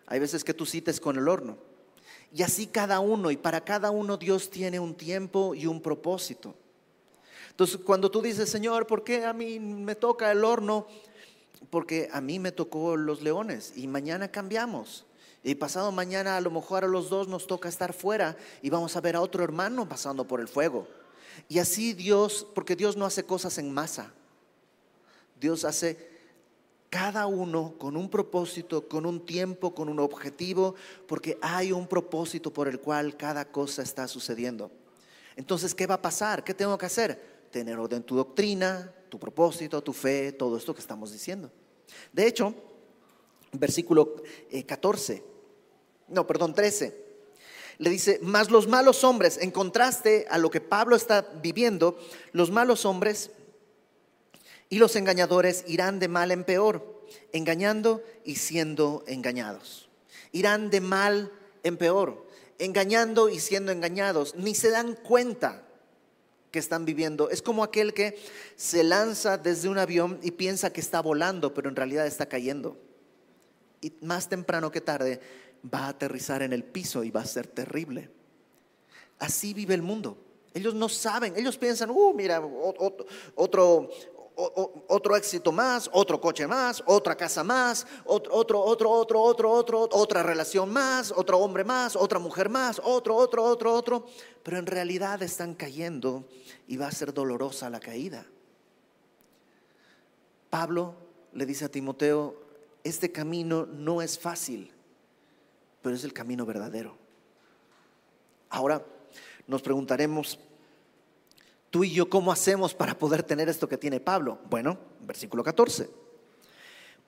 [0.06, 1.56] hay veces que tu cita es con el horno.
[2.32, 6.54] Y así cada uno, y para cada uno Dios tiene un tiempo y un propósito.
[7.50, 10.88] Entonces, cuando tú dices, Señor, ¿por qué a mí me toca el horno?
[11.70, 15.06] Porque a mí me tocó los leones y mañana cambiamos.
[15.44, 18.96] Y pasado mañana a lo mejor a los dos nos toca estar fuera y vamos
[18.96, 20.88] a ver a otro hermano pasando por el fuego.
[21.48, 24.12] Y así Dios, porque Dios no hace cosas en masa.
[25.38, 26.13] Dios hace
[26.94, 30.76] cada uno con un propósito, con un tiempo, con un objetivo,
[31.08, 34.70] porque hay un propósito por el cual cada cosa está sucediendo.
[35.34, 36.44] Entonces, ¿qué va a pasar?
[36.44, 37.48] ¿Qué tengo que hacer?
[37.50, 41.50] Tener orden tu doctrina, tu propósito, tu fe, todo esto que estamos diciendo.
[42.12, 42.54] De hecho,
[43.50, 44.14] versículo
[44.64, 45.24] 14, eh,
[46.10, 46.96] no, perdón, 13,
[47.78, 51.98] le dice, más los malos hombres, en contraste a lo que Pablo está viviendo,
[52.30, 53.32] los malos hombres
[54.74, 59.88] y los engañadores irán de mal en peor, engañando y siendo engañados.
[60.32, 61.30] Irán de mal
[61.62, 62.26] en peor,
[62.58, 64.34] engañando y siendo engañados.
[64.34, 65.62] Ni se dan cuenta
[66.50, 67.30] que están viviendo.
[67.30, 68.18] Es como aquel que
[68.56, 72.76] se lanza desde un avión y piensa que está volando, pero en realidad está cayendo.
[73.80, 75.20] Y más temprano que tarde
[75.72, 78.10] va a aterrizar en el piso y va a ser terrible.
[79.20, 80.18] Así vive el mundo.
[80.54, 82.40] Ellos no saben, ellos piensan, uh, mira,
[83.34, 83.90] otro,
[84.36, 89.88] otro éxito más, otro coche más, otra casa más, otro, otro, otro, otro, otro, otro,
[89.92, 94.06] otra relación más, otro hombre más, otra mujer más, otro, otro, otro, otro.
[94.42, 96.24] Pero en realidad están cayendo
[96.66, 98.26] y va a ser dolorosa la caída.
[100.50, 100.94] Pablo
[101.32, 102.36] le dice a Timoteo,
[102.82, 104.72] este camino no es fácil,
[105.82, 106.96] pero es el camino verdadero.
[108.50, 108.84] Ahora
[109.46, 110.38] nos preguntaremos,
[111.74, 114.38] tú y yo, ¿cómo hacemos para poder tener esto que tiene Pablo?
[114.48, 115.90] Bueno, versículo 14.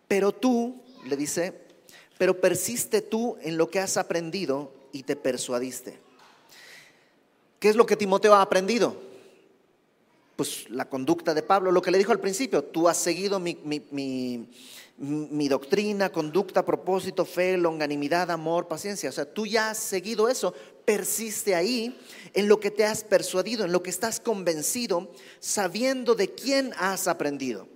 [0.08, 1.56] Pero tú, le dice,
[2.18, 6.00] pero persiste tú en lo que has aprendido y te persuadiste.
[7.60, 8.96] ¿Qué es lo que Timoteo ha aprendido?
[10.34, 14.48] Pues la conducta de Pablo, lo que le dijo al principio, tú has seguido mi,
[15.48, 19.10] doctrina, conducta, propósito, fe, longanimidad, amor, paciencia.
[19.10, 20.54] O sea, tú ya has seguido eso,
[20.86, 21.98] persiste ahí
[22.32, 27.08] en lo que te has persuadido, en lo que estás convencido, sabiendo de quién has
[27.08, 27.68] aprendido.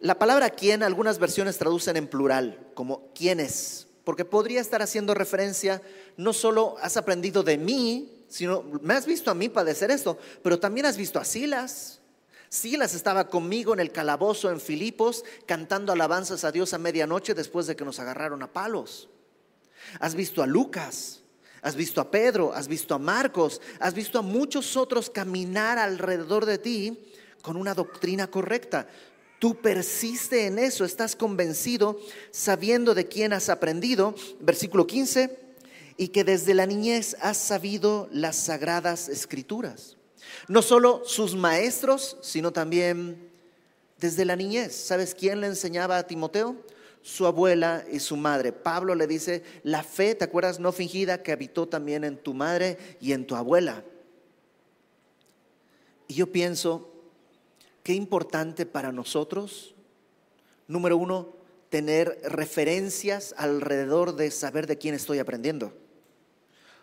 [0.00, 5.82] La palabra quién, algunas versiones traducen en plural, como quiénes, porque podría estar haciendo referencia,
[6.16, 10.58] no solo has aprendido de mí, sino me has visto a mí padecer esto, pero
[10.58, 12.00] también has visto a Silas.
[12.48, 17.66] Silas estaba conmigo en el calabozo en Filipos, cantando alabanzas a Dios a medianoche después
[17.66, 19.08] de que nos agarraron a palos.
[20.00, 21.19] Has visto a Lucas,
[21.62, 26.46] Has visto a Pedro, has visto a Marcos, has visto a muchos otros caminar alrededor
[26.46, 26.98] de ti
[27.42, 28.86] con una doctrina correcta.
[29.38, 31.98] Tú persiste en eso, estás convencido,
[32.30, 34.14] sabiendo de quién has aprendido.
[34.40, 35.38] Versículo 15,
[35.96, 39.96] y que desde la niñez has sabido las sagradas escrituras.
[40.48, 43.30] No solo sus maestros, sino también
[43.98, 44.74] desde la niñez.
[44.74, 46.56] ¿Sabes quién le enseñaba a Timoteo?
[47.02, 48.52] Su abuela y su madre.
[48.52, 50.60] Pablo le dice, la fe, ¿te acuerdas?
[50.60, 53.84] No fingida que habitó también en tu madre y en tu abuela.
[56.08, 56.92] Y yo pienso,
[57.82, 59.74] qué importante para nosotros,
[60.66, 61.36] número uno,
[61.70, 65.72] tener referencias alrededor de saber de quién estoy aprendiendo.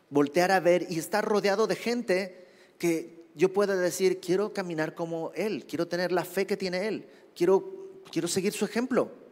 [0.09, 2.47] Voltear a ver y estar rodeado de gente
[2.79, 7.05] que yo pueda decir, quiero caminar como Él, quiero tener la fe que tiene Él,
[7.35, 9.26] quiero, quiero seguir su ejemplo.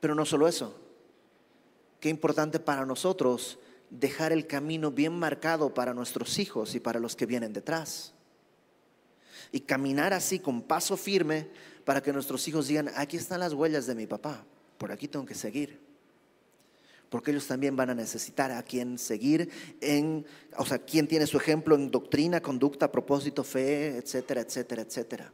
[0.00, 0.74] Pero no solo eso,
[2.00, 3.58] qué importante para nosotros
[3.90, 8.12] dejar el camino bien marcado para nuestros hijos y para los que vienen detrás.
[9.50, 11.48] Y caminar así con paso firme
[11.84, 14.44] para que nuestros hijos digan, aquí están las huellas de mi papá,
[14.76, 15.80] por aquí tengo que seguir.
[17.08, 19.48] Porque ellos también van a necesitar a quien seguir
[19.80, 20.26] en,
[20.58, 25.32] o sea, quien tiene su ejemplo en doctrina, conducta, propósito, fe, etcétera, etcétera, etcétera.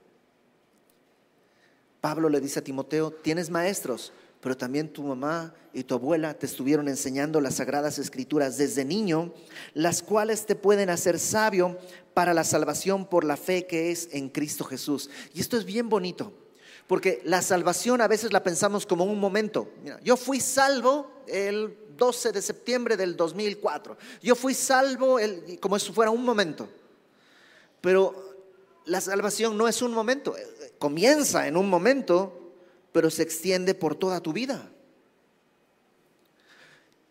[2.01, 4.13] Pablo le dice a Timoteo, tienes maestros,
[4.45, 9.33] pero también tu mamá y tu abuela te estuvieron enseñando las sagradas escrituras desde niño,
[9.73, 11.79] las cuales te pueden hacer sabio
[12.13, 15.09] para la salvación por la fe que es en Cristo Jesús.
[15.33, 16.31] Y esto es bien bonito,
[16.87, 19.73] porque la salvación a veces la pensamos como un momento.
[20.03, 23.97] yo fui salvo el 12 de septiembre del 2004.
[24.23, 25.17] Yo fui salvo
[25.59, 26.69] como si fuera un momento.
[27.81, 28.37] Pero
[28.85, 30.37] la salvación no es un momento,
[30.79, 32.44] comienza en un momento
[32.95, 34.71] pero se extiende por toda tu vida.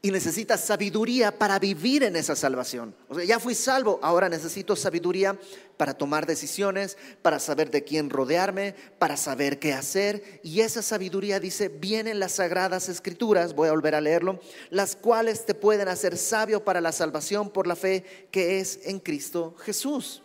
[0.02, 2.96] Y necesitas sabiduría para vivir en esa salvación.
[3.10, 5.38] O sea, ya fui salvo, ahora necesito sabiduría
[5.76, 10.40] para tomar decisiones, para saber de quién rodearme, para saber qué hacer.
[10.42, 15.46] Y esa sabiduría dice, vienen las sagradas escrituras, voy a volver a leerlo, las cuales
[15.46, 20.23] te pueden hacer sabio para la salvación por la fe que es en Cristo Jesús.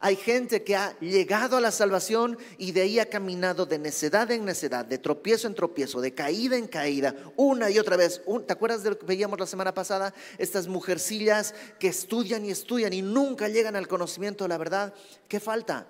[0.00, 4.30] Hay gente que ha llegado a la salvación y de ahí ha caminado de necedad
[4.30, 8.20] en necedad, de tropiezo en tropiezo, de caída en caída, una y otra vez.
[8.46, 10.12] ¿Te acuerdas de lo que veíamos la semana pasada?
[10.38, 14.94] Estas mujercillas que estudian y estudian y nunca llegan al conocimiento de la verdad.
[15.28, 15.86] ¿Qué falta?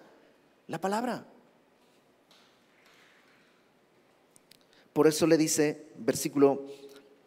[0.69, 1.27] La palabra.
[4.93, 6.67] Por eso le dice, versículo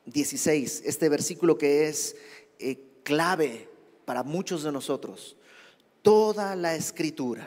[0.05, 2.15] 16, este versículo que es
[2.59, 3.67] eh, clave
[4.05, 5.36] para muchos de nosotros
[6.07, 7.45] toda la escritura.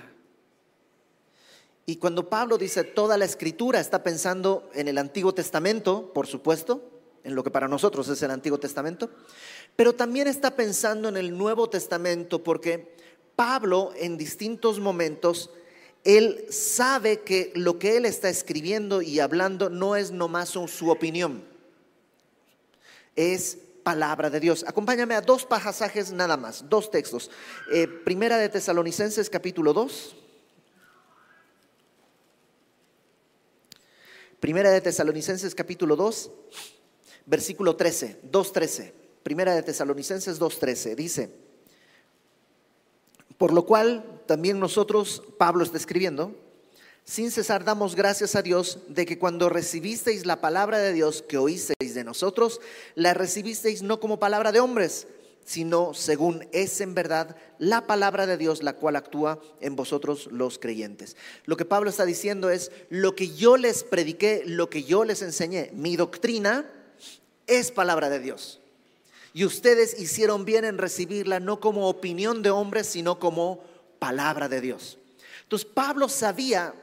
[1.86, 6.82] Y cuando Pablo dice toda la escritura, está pensando en el Antiguo Testamento, por supuesto,
[7.24, 9.08] en lo que para nosotros es el Antiguo Testamento,
[9.76, 12.94] pero también está pensando en el Nuevo Testamento, porque
[13.34, 15.48] Pablo en distintos momentos,
[16.04, 21.42] él sabe que lo que él está escribiendo y hablando no es nomás su opinión,
[23.16, 24.64] es palabra de Dios.
[24.66, 27.30] Acompáñame a dos pasajes nada más, dos textos.
[27.72, 30.16] Eh, primera de Tesalonicenses capítulo 2.
[34.40, 36.30] Primera de Tesalonicenses capítulo 2,
[37.26, 38.92] versículo 13, 2.13.
[39.22, 41.30] Primera de Tesalonicenses 2.13 dice,
[43.36, 46.34] por lo cual también nosotros, Pablo está escribiendo,
[47.04, 51.38] sin cesar damos gracias a Dios de que cuando recibisteis la palabra de Dios que
[51.38, 52.60] oísteis de nosotros,
[52.94, 55.06] la recibisteis no como palabra de hombres,
[55.44, 60.58] sino según es en verdad la palabra de Dios, la cual actúa en vosotros los
[60.58, 61.16] creyentes.
[61.44, 65.22] Lo que Pablo está diciendo es, lo que yo les prediqué, lo que yo les
[65.22, 66.70] enseñé, mi doctrina
[67.46, 68.60] es palabra de Dios.
[69.32, 73.62] Y ustedes hicieron bien en recibirla no como opinión de hombres, sino como
[73.98, 74.98] palabra de Dios.
[75.42, 76.74] Entonces Pablo sabía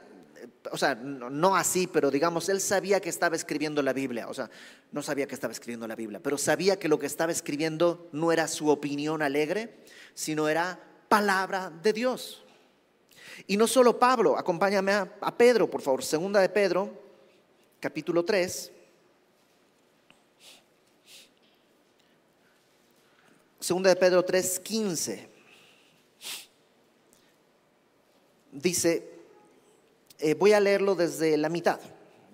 [0.70, 4.50] o sea, no así, pero digamos, él sabía que estaba escribiendo la Biblia, o sea,
[4.92, 8.32] no sabía que estaba escribiendo la Biblia, pero sabía que lo que estaba escribiendo no
[8.32, 9.78] era su opinión alegre,
[10.14, 12.44] sino era palabra de Dios.
[13.46, 16.90] Y no solo Pablo, acompáñame a, Pedro, por favor, segunda de Pedro,
[17.80, 18.72] capítulo 3.
[23.60, 25.28] Segunda de Pedro 3, 15.
[28.52, 29.07] Dice,
[30.18, 31.80] eh, voy a leerlo desde la mitad,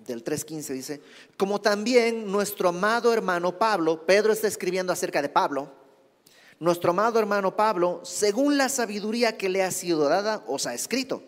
[0.05, 1.01] del 3.15 dice,
[1.37, 5.71] como también nuestro amado hermano Pablo, Pedro está escribiendo acerca de Pablo,
[6.59, 11.23] nuestro amado hermano Pablo, según la sabiduría que le ha sido dada, os ha escrito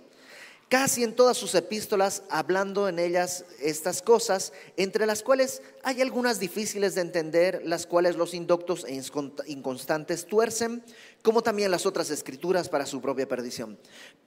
[0.69, 6.39] casi en todas sus epístolas, hablando en ellas estas cosas, entre las cuales hay algunas
[6.39, 9.01] difíciles de entender, las cuales los indoctos e
[9.47, 10.83] inconstantes tuercen,
[11.23, 13.77] como también las otras escrituras para su propia perdición.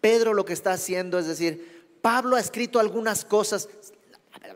[0.01, 3.69] Pedro lo que está haciendo es decir, Pablo ha escrito algunas cosas,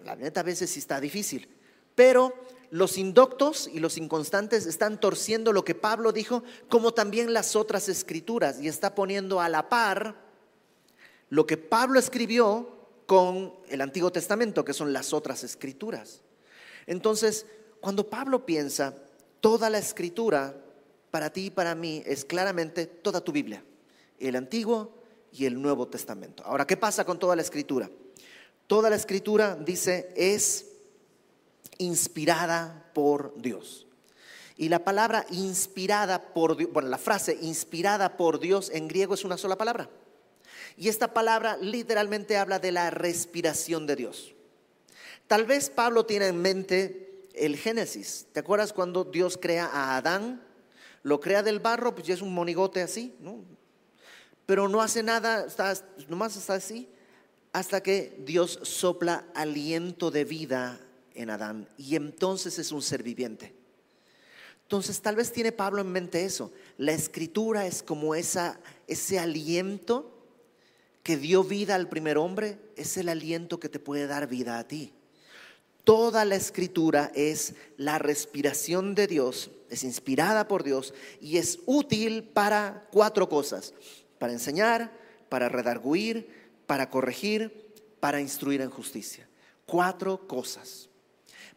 [0.05, 1.49] la neta a veces sí está difícil,
[1.95, 2.35] pero
[2.71, 7.89] los indoctos y los inconstantes están torciendo lo que Pablo dijo, como también las otras
[7.89, 10.17] escrituras, y está poniendo a la par
[11.31, 12.69] lo que Pablo escribió
[13.07, 16.23] con el Antiguo Testamento, que son las otras escrituras.
[16.87, 17.47] Entonces,
[17.81, 18.95] cuando Pablo piensa,
[19.41, 20.57] toda la escritura
[21.11, 23.63] para ti y para mí es claramente toda tu Biblia,
[24.19, 25.04] el Antiguo
[25.35, 26.45] y el Nuevo Testamento.
[26.47, 27.91] Ahora, ¿qué pasa con toda la escritura?
[28.67, 30.67] Toda la escritura, dice, es
[31.79, 33.87] inspirada por Dios.
[34.57, 39.25] Y la palabra inspirada por Dios, bueno, la frase inspirada por Dios en griego es
[39.25, 39.91] una sola palabra.
[40.77, 44.33] Y esta palabra literalmente habla de la respiración de Dios.
[45.27, 48.27] Tal vez Pablo tiene en mente el Génesis.
[48.33, 50.43] ¿Te acuerdas cuando Dios crea a Adán?
[51.03, 53.45] Lo crea del barro, pues ya es un monigote así, ¿no?
[54.47, 55.47] Pero no hace nada,
[56.09, 56.89] nomás está así,
[57.53, 60.81] hasta que Dios sopla aliento de vida
[61.15, 63.55] en Adán y entonces es un ser viviente.
[64.63, 66.53] Entonces tal vez tiene Pablo en mente eso.
[66.79, 70.11] La escritura es como esa, ese aliento
[71.03, 74.67] que dio vida al primer hombre, es el aliento que te puede dar vida a
[74.67, 74.93] ti.
[75.85, 82.25] Toda la escritura es la respiración de Dios, es inspirada por Dios y es útil
[82.25, 83.75] para cuatro cosas,
[84.25, 84.91] para enseñar,
[85.29, 86.31] para redarguir,
[86.67, 89.29] para corregir, para instruir en justicia.
[89.67, 90.89] Cuatro cosas.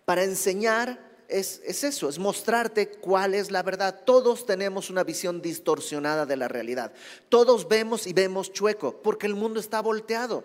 [0.03, 0.99] Para enseñar
[1.30, 4.01] es, es, eso, es mostrarte cuál es la verdad.
[4.03, 6.91] Todos tenemos una visión distorsionada de la realidad.
[7.30, 10.43] Todos vemos y vemos chueco, porque el mundo está volteado.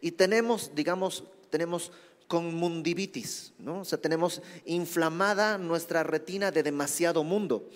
[0.00, 1.92] Y tenemos, digamos, tenemos
[2.26, 3.82] con mundivitis, ¿no?
[3.82, 7.68] O sea, tenemos inflamada nuestra retina de demasiado mundo.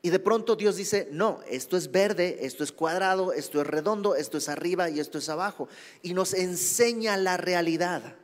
[0.00, 4.14] Y de pronto Dios dice, no, esto es verde, esto es cuadrado, esto es redondo,
[4.14, 5.68] esto es arriba y esto es abajo.
[6.02, 8.16] Y nos enseña la realidad.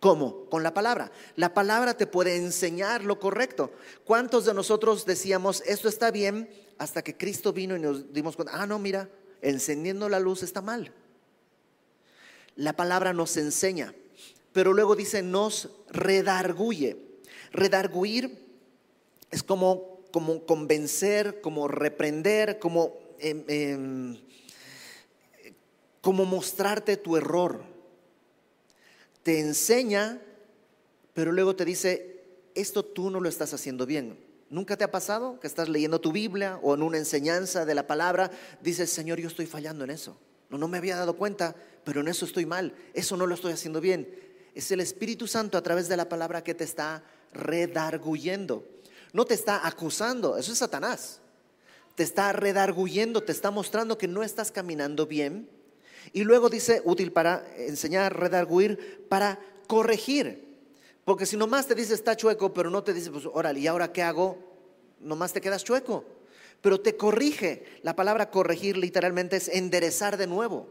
[0.00, 0.46] ¿Cómo?
[0.50, 1.10] Con la palabra.
[1.36, 3.70] La palabra te puede enseñar lo correcto.
[4.04, 8.60] ¿Cuántos de nosotros decíamos, esto está bien, hasta que Cristo vino y nos dimos cuenta,
[8.60, 9.08] ah, no, mira,
[9.40, 10.92] encendiendo la luz está mal?
[12.56, 13.94] La palabra nos enseña
[14.52, 16.96] pero luego dice nos redarguye.
[17.52, 18.38] Redarguir
[19.30, 24.18] es como, como convencer, como reprender, como, em, em,
[26.00, 27.64] como mostrarte tu error.
[29.22, 30.20] Te enseña,
[31.14, 32.22] pero luego te dice,
[32.54, 34.18] esto tú no lo estás haciendo bien.
[34.50, 37.86] ¿Nunca te ha pasado que estás leyendo tu Biblia o en una enseñanza de la
[37.86, 40.18] palabra, dices, Señor, yo estoy fallando en eso?
[40.50, 43.52] No, no me había dado cuenta, pero en eso estoy mal, eso no lo estoy
[43.52, 44.06] haciendo bien
[44.54, 47.02] es el Espíritu Santo a través de la palabra que te está
[47.32, 48.66] redarguyendo.
[49.12, 51.20] No te está acusando, eso es Satanás.
[51.94, 55.48] Te está redarguyendo, te está mostrando que no estás caminando bien.
[56.12, 60.52] Y luego dice, útil para enseñar, redarguir, para corregir.
[61.04, 63.92] Porque si nomás te dice está chueco, pero no te dice, pues órale, ¿y ahora
[63.92, 64.38] qué hago?
[65.00, 66.04] Nomás te quedas chueco.
[66.60, 67.64] Pero te corrige.
[67.82, 70.68] La palabra corregir literalmente es enderezar de nuevo.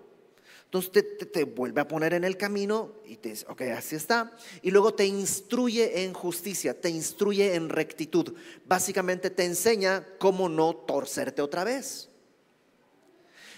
[0.74, 1.04] Entonces
[1.34, 4.32] te, vuelve a poner en el camino y te dice, ok, así está.
[4.62, 8.34] Y luego te instruye en justicia, te instruye en rectitud.
[8.66, 12.08] Básicamente te enseña cómo no torcerte otra vez.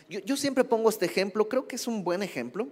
[0.09, 2.67] Yo, yo siempre pongo este ejemplo, creo que es un buen ejemplo.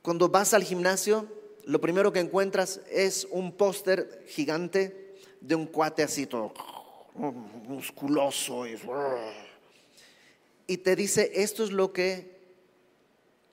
[0.00, 1.28] Cuando vas al gimnasio,
[1.66, 6.54] lo primero que encuentras es un póster gigante de un cuate así todo
[7.14, 8.78] musculoso y,
[10.66, 12.31] y te dice, esto es lo que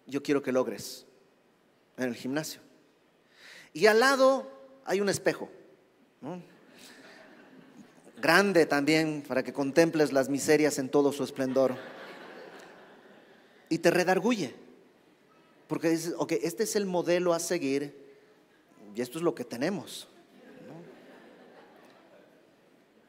[0.10, 1.06] yo quiero que logres
[1.98, 2.62] en el gimnasio.
[3.74, 4.52] Y al lado
[4.86, 5.50] hay un espejo,
[8.20, 11.76] grande también para que contemples las miserias en todo su esplendor.
[13.70, 14.56] Y te redarguye,
[15.68, 17.96] porque dices, ok, este es el modelo a seguir
[18.96, 20.08] y esto es lo que tenemos.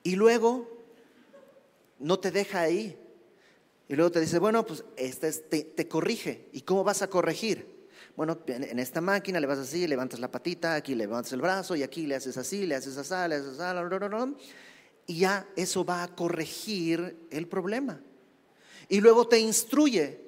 [0.02, 0.68] Y luego
[1.98, 2.98] no te deja ahí,
[3.90, 6.48] y luego te dice, bueno, pues este te, corrige.
[6.52, 7.88] ¿Y cómo vas a corregir?
[8.14, 11.82] Bueno, en, esta máquina le vas así, levantas la patita, aquí levantas el brazo y
[11.82, 14.34] aquí le haces así, le haces así, le haces así,
[15.08, 18.00] y ya eso va a corregir el problema.
[18.88, 20.20] Y luego te instruye.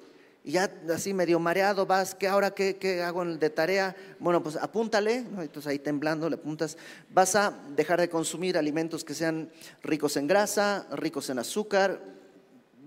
[0.43, 3.95] Y ya así medio mareado vas, ¿qué ahora qué, hago de tarea?
[4.19, 6.77] Bueno, pues apúntale, entonces ahí temblando le apuntas,
[7.09, 9.49] vas a dejar de consumir alimentos que sean
[9.83, 12.12] ricos en grasa, ricos en azúcar,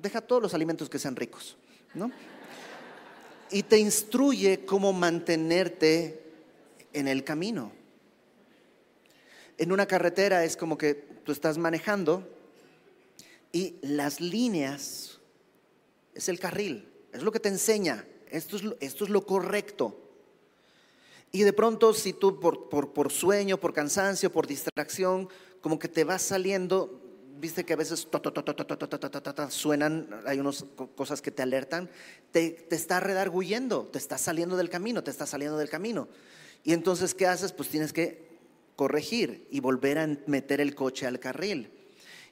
[0.01, 1.57] deja todos los alimentos que sean ricos,
[1.95, 2.11] ¿no?
[3.51, 6.23] Y te instruye cómo mantenerte
[6.93, 7.73] en el camino.
[9.59, 12.29] En una carretera es como que tú estás manejando
[13.53, 15.19] y las líneas
[16.15, 20.03] es el carril, es lo que te enseña, esto es lo, correcto.
[21.33, 25.29] Y de pronto si tú por sueño, por cansancio, por distracción,
[25.61, 27.06] como que te vas saliendo
[27.39, 28.09] viste que a veces
[29.51, 30.65] suenan, hay unas
[30.95, 31.91] cosas que te alertan,
[32.33, 36.09] te, te está redarguyendo, te está saliendo del camino, te está saliendo del camino.
[36.65, 37.53] Y entonces, ¿qué haces?
[37.53, 38.27] Pues tienes que
[38.75, 41.71] corregir y volver a meter el coche al carril.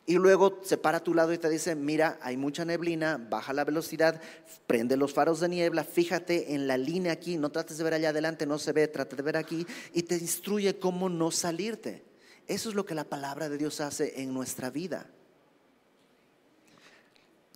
[0.07, 3.55] Y luego se para a tu lado y te dice, mira, hay mucha neblina, baja
[3.55, 4.20] la velocidad,
[4.66, 8.11] prende los faros de niebla, fíjate en la línea aquí, no trates de ver allá
[8.11, 12.02] adelante, no se ve, trate de ver aquí, y te instruye cómo no salirte.
[12.47, 15.07] Eso es lo que la palabra de Dios hace en nuestra vida.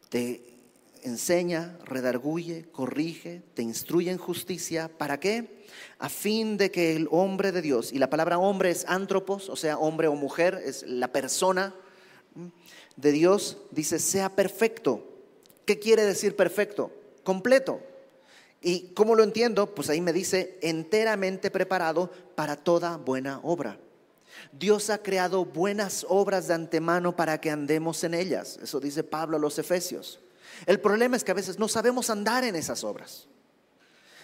[0.09, 0.43] Te
[1.03, 4.89] enseña, redarguye, corrige, te instruye en justicia.
[4.89, 5.64] ¿Para qué?
[5.99, 9.57] A fin de que el hombre de Dios, y la palabra hombre es antropos, o
[9.57, 11.74] sea, hombre o mujer, es la persona
[12.97, 15.05] de Dios, dice, sea perfecto.
[15.64, 16.91] ¿Qué quiere decir perfecto?
[17.24, 17.80] Completo.
[18.62, 19.74] ¿Y cómo lo entiendo?
[19.74, 23.78] Pues ahí me dice, enteramente preparado para toda buena obra.
[24.53, 28.59] Dios ha creado buenas obras de antemano para que andemos en ellas.
[28.62, 30.20] Eso dice Pablo a los Efesios.
[30.66, 33.26] El problema es que a veces no sabemos andar en esas obras.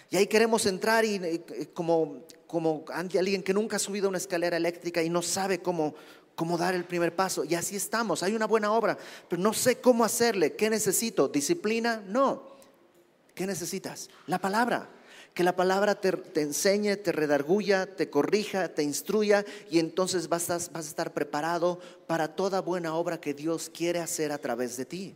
[0.09, 1.41] Y ahí queremos entrar y,
[1.73, 5.95] como, como ante alguien que nunca ha subido una escalera eléctrica y no sabe cómo,
[6.35, 7.43] cómo dar el primer paso.
[7.43, 8.21] Y así estamos.
[8.21, 8.97] Hay una buena obra,
[9.27, 10.55] pero no sé cómo hacerle.
[10.55, 11.27] ¿Qué necesito?
[11.27, 12.03] ¿Disciplina?
[12.07, 12.55] No.
[13.33, 14.09] ¿Qué necesitas?
[14.27, 14.89] La palabra.
[15.35, 20.55] Que la palabra te, enseñe, te redarguya, te corrija, te instruya y entonces vas a,
[20.55, 24.85] vas a estar preparado para toda buena obra que Dios quiere hacer a través de
[24.85, 25.15] ti.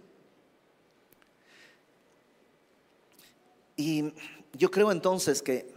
[3.78, 4.14] Y
[4.54, 5.74] yo creo entonces que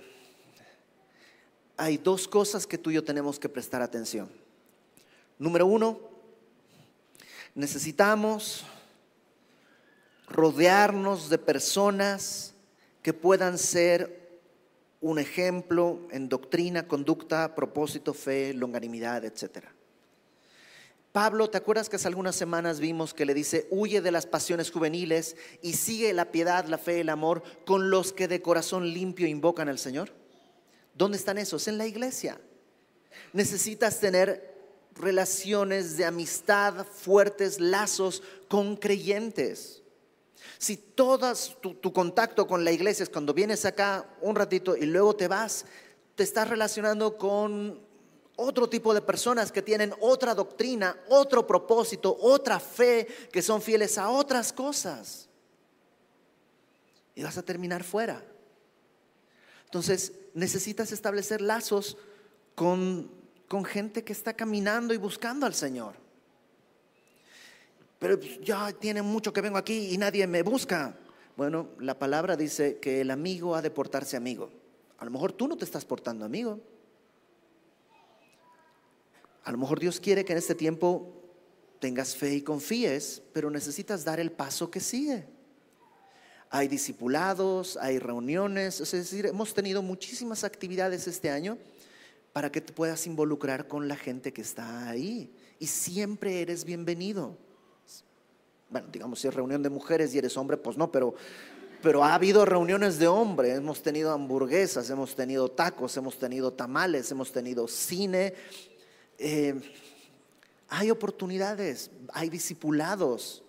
[1.76, 4.28] hay dos cosas que tú y yo tenemos que prestar atención.
[5.38, 6.00] Número uno,
[7.54, 8.64] necesitamos
[10.28, 12.54] rodearnos de personas
[13.02, 14.21] que puedan ser
[15.02, 19.66] un ejemplo en doctrina, conducta, propósito, fe, longanimidad, etc.
[21.10, 24.70] Pablo, ¿te acuerdas que hace algunas semanas vimos que le dice, huye de las pasiones
[24.70, 29.26] juveniles y sigue la piedad, la fe, el amor con los que de corazón limpio
[29.26, 30.12] invocan al Señor?
[30.94, 31.66] ¿Dónde están esos?
[31.66, 32.40] En la iglesia.
[33.32, 34.54] Necesitas tener
[34.94, 39.81] relaciones de amistad fuertes, lazos con creyentes.
[40.58, 45.14] Si todas tu, contacto con la iglesia es cuando vienes acá un ratito y luego
[45.14, 45.64] te vas,
[46.14, 47.80] te estás relacionando con
[48.36, 53.98] otro tipo de personas que tienen otra doctrina, otro propósito, otra fe, que son fieles
[53.98, 55.28] a otras cosas.
[57.14, 58.24] Y vas a terminar fuera.
[59.64, 61.96] Entonces necesitas establecer lazos
[62.54, 63.10] con,
[63.48, 66.01] con gente que está caminando y buscando al Señor
[68.02, 70.98] pero pues, ya tiene mucho que vengo aquí y nadie me busca.
[71.36, 74.50] Bueno, la palabra dice que el amigo ha de portarse amigo.
[74.98, 76.58] A lo mejor tú no te estás portando amigo.
[79.44, 81.14] A lo mejor Dios quiere que en este tiempo
[81.78, 85.28] tengas fe y confíes, pero necesitas dar el paso que sigue.
[86.50, 91.56] Hay discipulados, hay reuniones, es decir, hemos tenido muchísimas actividades este año
[92.32, 95.32] para que te puedas involucrar con la gente que está ahí.
[95.60, 97.38] Y siempre eres bienvenido
[98.72, 101.14] bueno, digamos, si es reunión de mujeres y eres hombre, pues no, pero,
[101.82, 107.10] pero ha habido reuniones de hombres, hemos tenido hamburguesas, hemos tenido tacos, hemos tenido tamales,
[107.10, 108.32] hemos tenido cine.
[109.18, 109.54] Eh,
[110.68, 113.42] hay oportunidades, hay discipulados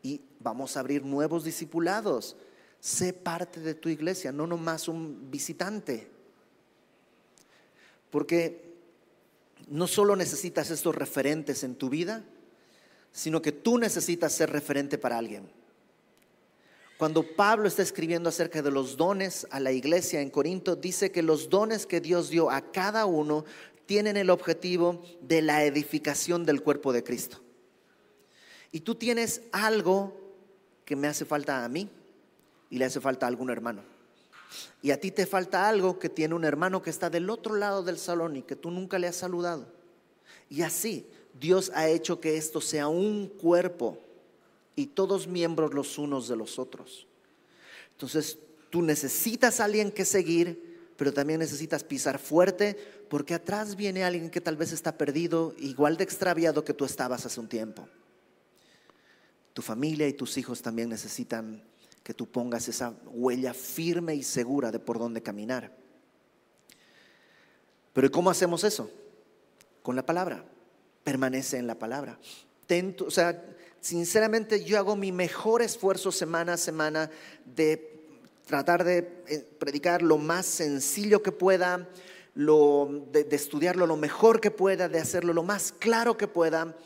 [0.00, 2.36] y vamos a abrir nuevos discipulados.
[2.78, 6.08] Sé parte de tu iglesia, no nomás un visitante.
[8.10, 8.76] Porque
[9.66, 12.24] no solo necesitas estos referentes en tu vida,
[13.12, 15.48] sino que tú necesitas ser referente para alguien.
[16.98, 21.22] Cuando Pablo está escribiendo acerca de los dones a la iglesia en Corinto, dice que
[21.22, 23.44] los dones que Dios dio a cada uno
[23.86, 27.40] tienen el objetivo de la edificación del cuerpo de Cristo.
[28.72, 30.12] Y tú tienes algo
[30.84, 31.88] que me hace falta a mí
[32.68, 33.82] y le hace falta a algún hermano.
[34.82, 37.82] Y a ti te falta algo que tiene un hermano que está del otro lado
[37.82, 39.66] del salón y que tú nunca le has saludado.
[40.50, 41.06] Y así,
[41.38, 43.98] Dios ha hecho que esto sea un cuerpo
[44.74, 47.06] y todos miembros los unos de los otros.
[47.92, 48.38] Entonces,
[48.70, 52.76] tú necesitas a alguien que seguir, pero también necesitas pisar fuerte
[53.08, 57.24] porque atrás viene alguien que tal vez está perdido, igual de extraviado que tú estabas
[57.24, 57.88] hace un tiempo.
[59.54, 61.62] Tu familia y tus hijos también necesitan
[62.02, 65.76] que tú pongas esa huella firme y segura de por dónde caminar.
[67.92, 68.90] Pero ¿cómo hacemos eso?
[69.82, 70.44] Con la palabra
[71.08, 72.18] permanece en la palabra.
[73.06, 73.42] o sea,
[73.80, 77.10] sinceramente yo hago mi mejor esfuerzo semana a semana
[77.46, 77.98] de
[78.44, 81.88] tratar de eh, predicar lo más sencillo que pueda,
[82.34, 86.76] de, de estudiarlo lo mejor que pueda, de hacerlo lo más claro que pueda.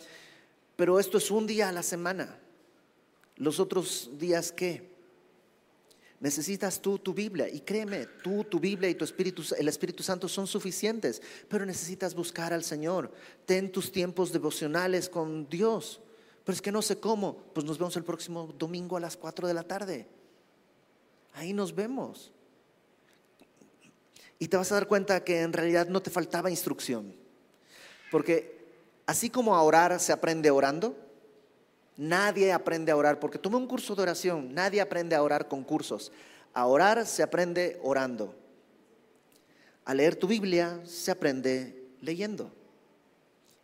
[0.76, 2.38] Pero esto es un día a la semana.
[3.34, 4.91] Los otros días, ¿qué?
[6.22, 10.28] Necesitas tú tu Biblia y créeme, tú, tu Biblia y tu Espíritu, el Espíritu Santo
[10.28, 13.12] son suficientes, pero necesitas buscar al Señor.
[13.44, 16.00] Ten tus tiempos devocionales con Dios.
[16.44, 17.38] Pero es que no sé cómo.
[17.52, 20.06] Pues nos vemos el próximo domingo a las 4 de la tarde.
[21.32, 22.30] Ahí nos vemos.
[24.38, 27.16] Y te vas a dar cuenta que en realidad no te faltaba instrucción.
[28.12, 28.64] Porque
[29.06, 30.96] así como a orar se aprende orando,
[31.96, 35.62] Nadie aprende a orar, porque tomé un curso de oración, nadie aprende a orar con
[35.62, 36.10] cursos.
[36.54, 38.34] A orar se aprende orando.
[39.84, 42.52] A leer tu Biblia se aprende leyendo.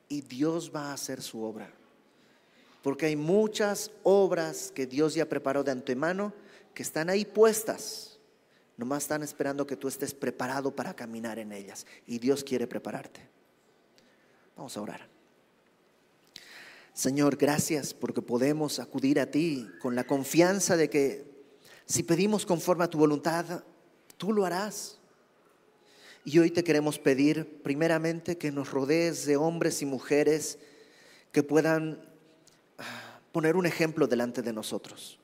[0.08, 1.70] Y Dios va a hacer su obra.
[2.82, 6.32] Porque hay muchas obras que Dios ya preparó de antemano
[6.74, 8.18] que están ahí puestas.
[8.76, 11.86] Nomás están esperando que tú estés preparado para caminar en ellas.
[12.06, 13.28] Y Dios quiere prepararte.
[14.56, 15.17] Vamos a orar.
[16.98, 21.30] Señor, gracias porque podemos acudir a ti con la confianza de que
[21.86, 23.62] si pedimos conforme a tu voluntad,
[24.16, 24.98] tú lo harás.
[26.24, 30.58] Y hoy te queremos pedir primeramente que nos rodees de hombres y mujeres
[31.30, 32.04] que puedan
[32.78, 35.20] ah, poner un ejemplo delante de nosotros.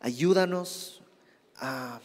[0.00, 1.02] Ayúdanos
[1.56, 2.00] a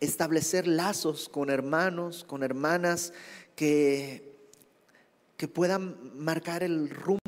[0.00, 3.12] establecer lazos con hermanos, con hermanas
[3.54, 4.34] que,
[5.36, 7.22] que puedan marcar el rumbo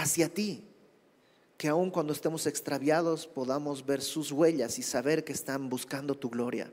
[0.00, 0.64] hacia ti,
[1.56, 6.30] que aun cuando estemos extraviados podamos ver sus huellas y saber que están buscando tu
[6.30, 6.72] gloria.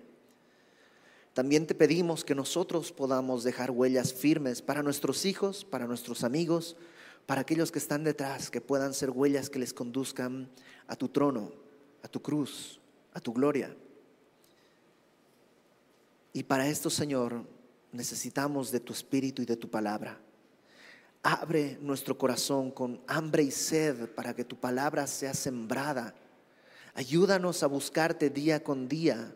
[1.33, 6.77] También te pedimos que nosotros podamos dejar huellas firmes para nuestros hijos, para nuestros amigos,
[7.25, 10.49] para aquellos que están detrás, que puedan ser huellas que les conduzcan
[10.87, 11.51] a tu trono,
[12.01, 12.79] a tu cruz,
[13.13, 13.75] a tu gloria.
[16.33, 17.43] Y para esto, Señor,
[17.91, 20.19] necesitamos de tu espíritu y de tu palabra.
[21.23, 26.13] Abre nuestro corazón con hambre y sed para que tu palabra sea sembrada.
[26.93, 29.33] Ayúdanos a buscarte día con día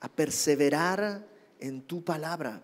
[0.00, 1.26] a perseverar
[1.60, 2.62] en tu palabra.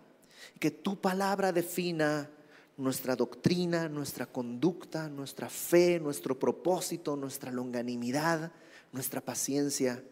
[0.60, 2.30] Que tu palabra defina
[2.76, 8.52] nuestra doctrina, nuestra conducta, nuestra fe, nuestro propósito, nuestra longanimidad,
[8.92, 10.02] nuestra paciencia.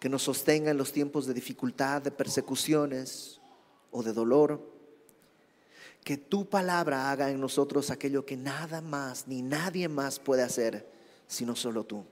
[0.00, 3.40] Que nos sostenga en los tiempos de dificultad, de persecuciones
[3.90, 4.77] o de dolor.
[6.08, 10.90] Que tu palabra haga en nosotros aquello que nada más ni nadie más puede hacer,
[11.26, 12.02] sino solo tú.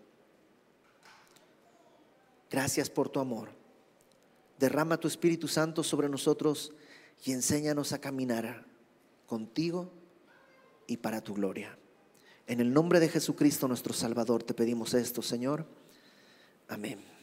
[2.50, 3.48] Gracias por tu amor.
[4.58, 6.74] Derrama tu Espíritu Santo sobre nosotros
[7.24, 8.66] y enséñanos a caminar
[9.24, 9.90] contigo
[10.86, 11.78] y para tu gloria.
[12.46, 15.64] En el nombre de Jesucristo nuestro Salvador te pedimos esto, Señor.
[16.68, 17.15] Amén.